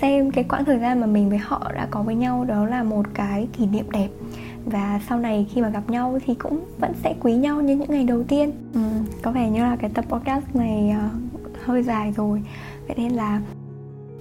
xem 0.00 0.30
cái 0.30 0.44
quãng 0.44 0.64
thời 0.64 0.78
gian 0.78 1.00
mà 1.00 1.06
mình 1.06 1.28
với 1.28 1.38
họ 1.38 1.72
đã 1.74 1.86
có 1.90 2.02
với 2.02 2.14
nhau 2.14 2.44
đó 2.44 2.64
là 2.66 2.82
một 2.82 3.06
cái 3.14 3.48
kỷ 3.52 3.66
niệm 3.66 3.90
đẹp. 3.90 4.08
Và 4.64 5.00
sau 5.08 5.18
này 5.18 5.46
khi 5.54 5.62
mà 5.62 5.68
gặp 5.68 5.90
nhau 5.90 6.18
thì 6.26 6.34
cũng 6.34 6.64
vẫn 6.78 6.92
sẽ 7.02 7.14
quý 7.20 7.34
nhau 7.34 7.60
như 7.60 7.76
những 7.76 7.90
ngày 7.90 8.04
đầu 8.04 8.22
tiên. 8.22 8.52
Ừ, 8.74 8.80
có 9.22 9.30
vẻ 9.30 9.50
như 9.50 9.60
là 9.60 9.76
cái 9.76 9.90
tập 9.94 10.04
podcast 10.08 10.44
này 10.54 10.94
uh, 11.06 11.22
hơi 11.64 11.82
dài 11.82 12.12
rồi. 12.16 12.42
Vậy 12.86 12.96
nên 12.98 13.12
là 13.12 13.40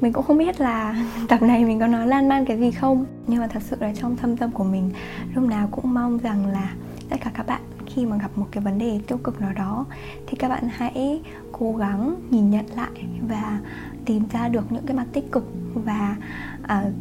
mình 0.02 0.14
cũng 0.14 0.24
không 0.24 0.38
biết 0.38 0.62
là 0.62 1.06
tập 1.28 1.42
này 1.42 1.66
mình 1.66 1.80
có 1.80 1.88
nói 1.88 2.08
lan 2.08 2.30
man 2.30 2.46
cái 2.46 2.60
gì 2.60 2.72
không. 2.72 3.06
Nhưng 3.28 3.40
mà 3.40 3.48
thật 3.48 3.64
sự 3.64 3.78
là 3.80 3.94
trong 4.02 4.16
thâm 4.16 4.38
tâm 4.38 4.52
của 4.52 4.64
mình 4.64 4.92
lúc 5.36 5.44
nào 5.44 5.68
cũng 5.72 5.94
mong 5.94 6.18
rằng 6.18 6.46
là 6.46 6.74
tất 7.10 7.18
cả 7.24 7.32
các 7.34 7.48
bạn 7.48 7.62
khi 7.86 8.06
mà 8.06 8.18
gặp 8.18 8.32
một 8.36 8.48
cái 8.52 8.64
vấn 8.64 8.78
đề 8.78 9.00
tiêu 9.08 9.18
cực 9.18 9.42
nào 9.42 9.54
đó 9.54 9.86
thì 10.28 10.38
các 10.38 10.50
bạn 10.50 10.70
hãy 10.72 11.22
cố 11.52 11.76
gắng 11.76 12.16
nhìn 12.30 12.50
nhận 12.50 12.66
lại 12.76 13.08
và 13.28 13.60
tìm 14.06 14.24
ra 14.32 14.48
được 14.48 14.72
những 14.72 14.86
cái 14.86 14.98
mặt 14.98 15.08
tích 15.14 15.32
cực 15.32 15.52
và 15.74 16.16
uh, 16.64 16.94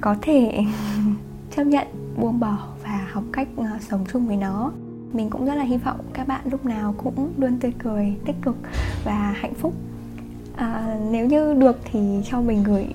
có 0.00 0.16
thể 0.22 0.64
chấp 1.56 1.64
nhận 1.64 1.86
buông 2.16 2.40
bỏ 2.40 2.68
và 2.82 3.08
học 3.12 3.24
cách 3.32 3.48
uh, 3.56 3.82
sống 3.82 4.04
chung 4.12 4.26
với 4.26 4.36
nó. 4.36 4.72
Mình 5.12 5.30
cũng 5.30 5.46
rất 5.46 5.54
là 5.54 5.64
hy 5.64 5.76
vọng 5.76 6.00
các 6.12 6.28
bạn 6.28 6.40
lúc 6.50 6.64
nào 6.64 6.94
cũng 6.98 7.32
luôn 7.36 7.58
tươi 7.60 7.72
cười 7.78 8.16
tích 8.26 8.36
cực 8.42 8.56
và 9.04 9.34
hạnh 9.40 9.54
phúc 9.54 9.74
à, 10.56 10.96
nếu 11.10 11.26
như 11.26 11.54
được 11.54 11.78
thì 11.84 12.20
cho 12.24 12.40
mình 12.40 12.62
gửi 12.62 12.86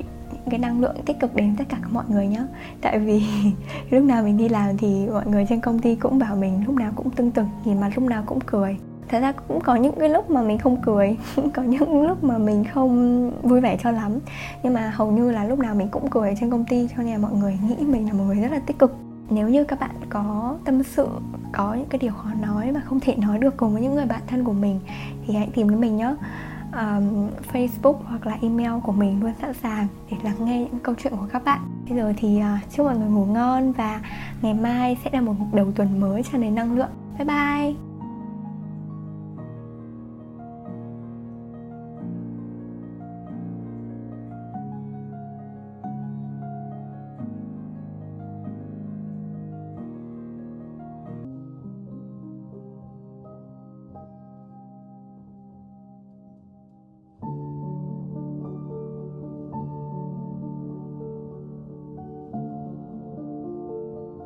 cái 0.49 0.59
năng 0.59 0.81
lượng 0.81 0.95
tích 1.05 1.19
cực 1.19 1.35
đến 1.35 1.55
tất 1.57 1.63
cả 1.69 1.77
các 1.81 1.93
mọi 1.93 2.05
người 2.09 2.27
nhé 2.27 2.41
tại 2.81 2.99
vì 2.99 3.23
lúc 3.89 4.03
nào 4.03 4.23
mình 4.23 4.37
đi 4.37 4.49
làm 4.49 4.77
thì 4.77 5.07
mọi 5.07 5.27
người 5.27 5.45
trên 5.49 5.59
công 5.59 5.79
ty 5.79 5.95
cũng 5.95 6.19
bảo 6.19 6.35
mình 6.35 6.63
lúc 6.65 6.75
nào 6.75 6.91
cũng 6.95 7.09
tưng 7.09 7.31
từng 7.31 7.47
nhìn 7.65 7.81
mặt 7.81 7.91
lúc 7.95 8.03
nào 8.03 8.23
cũng 8.25 8.39
cười. 8.45 8.77
Thật 9.09 9.19
ra 9.19 9.31
cũng 9.31 9.61
có 9.61 9.75
những 9.75 9.95
cái 9.99 10.09
lúc 10.09 10.29
mà 10.29 10.41
mình 10.41 10.57
không 10.57 10.81
cười 10.81 11.17
có 11.53 11.63
những 11.63 12.07
lúc 12.07 12.23
mà 12.23 12.37
mình 12.37 12.63
không 12.73 13.31
vui 13.41 13.61
vẻ 13.61 13.77
cho 13.83 13.91
lắm. 13.91 14.11
Nhưng 14.63 14.73
mà 14.73 14.91
hầu 14.95 15.11
như 15.11 15.31
là 15.31 15.43
lúc 15.43 15.59
nào 15.59 15.75
mình 15.75 15.87
cũng 15.91 16.09
cười 16.09 16.35
trên 16.39 16.51
công 16.51 16.65
ty 16.65 16.87
cho 16.87 17.03
nên 17.03 17.11
là 17.11 17.17
mọi 17.17 17.31
người 17.31 17.59
nghĩ 17.67 17.85
mình 17.85 18.07
là 18.07 18.13
một 18.13 18.23
người 18.23 18.35
rất 18.35 18.51
là 18.51 18.59
tích 18.59 18.79
cực. 18.79 18.95
Nếu 19.29 19.49
như 19.49 19.63
các 19.63 19.79
bạn 19.79 19.95
có 20.09 20.57
tâm 20.65 20.83
sự 20.83 21.07
có 21.51 21.73
những 21.73 21.89
cái 21.89 21.99
điều 21.99 22.11
khó 22.11 22.29
nói 22.41 22.71
mà 22.71 22.81
không 22.85 22.99
thể 22.99 23.15
nói 23.15 23.39
được 23.39 23.57
cùng 23.57 23.73
với 23.73 23.81
những 23.81 23.95
người 23.95 24.05
bạn 24.05 24.21
thân 24.27 24.43
của 24.43 24.53
mình 24.53 24.79
thì 25.27 25.33
hãy 25.33 25.49
tìm 25.55 25.69
đến 25.69 25.81
mình 25.81 25.97
nhé 25.97 26.15
um, 26.73 27.29
Facebook 27.53 27.95
hoặc 28.03 28.27
là 28.27 28.37
email 28.41 28.71
của 28.83 28.91
mình 28.91 29.21
luôn 29.21 29.33
sẵn 29.41 29.53
sàng 29.53 29.87
để 30.11 30.17
lắng 30.23 30.45
nghe 30.45 30.59
những 30.59 30.79
câu 30.83 30.95
chuyện 30.97 31.13
của 31.15 31.27
các 31.31 31.43
bạn. 31.45 31.59
Bây 31.89 31.97
giờ 31.97 32.13
thì 32.17 32.37
uh, 32.37 32.73
chúc 32.75 32.85
mọi 32.85 32.97
người 32.97 33.09
ngủ 33.09 33.25
ngon 33.25 33.71
và 33.71 34.01
ngày 34.41 34.53
mai 34.53 34.97
sẽ 35.03 35.09
là 35.13 35.21
một 35.21 35.33
đầu 35.53 35.71
tuần 35.75 35.99
mới 35.99 36.23
tràn 36.23 36.41
đầy 36.41 36.51
năng 36.51 36.75
lượng. 36.75 36.91
Bye 37.17 37.25
bye! 37.25 37.86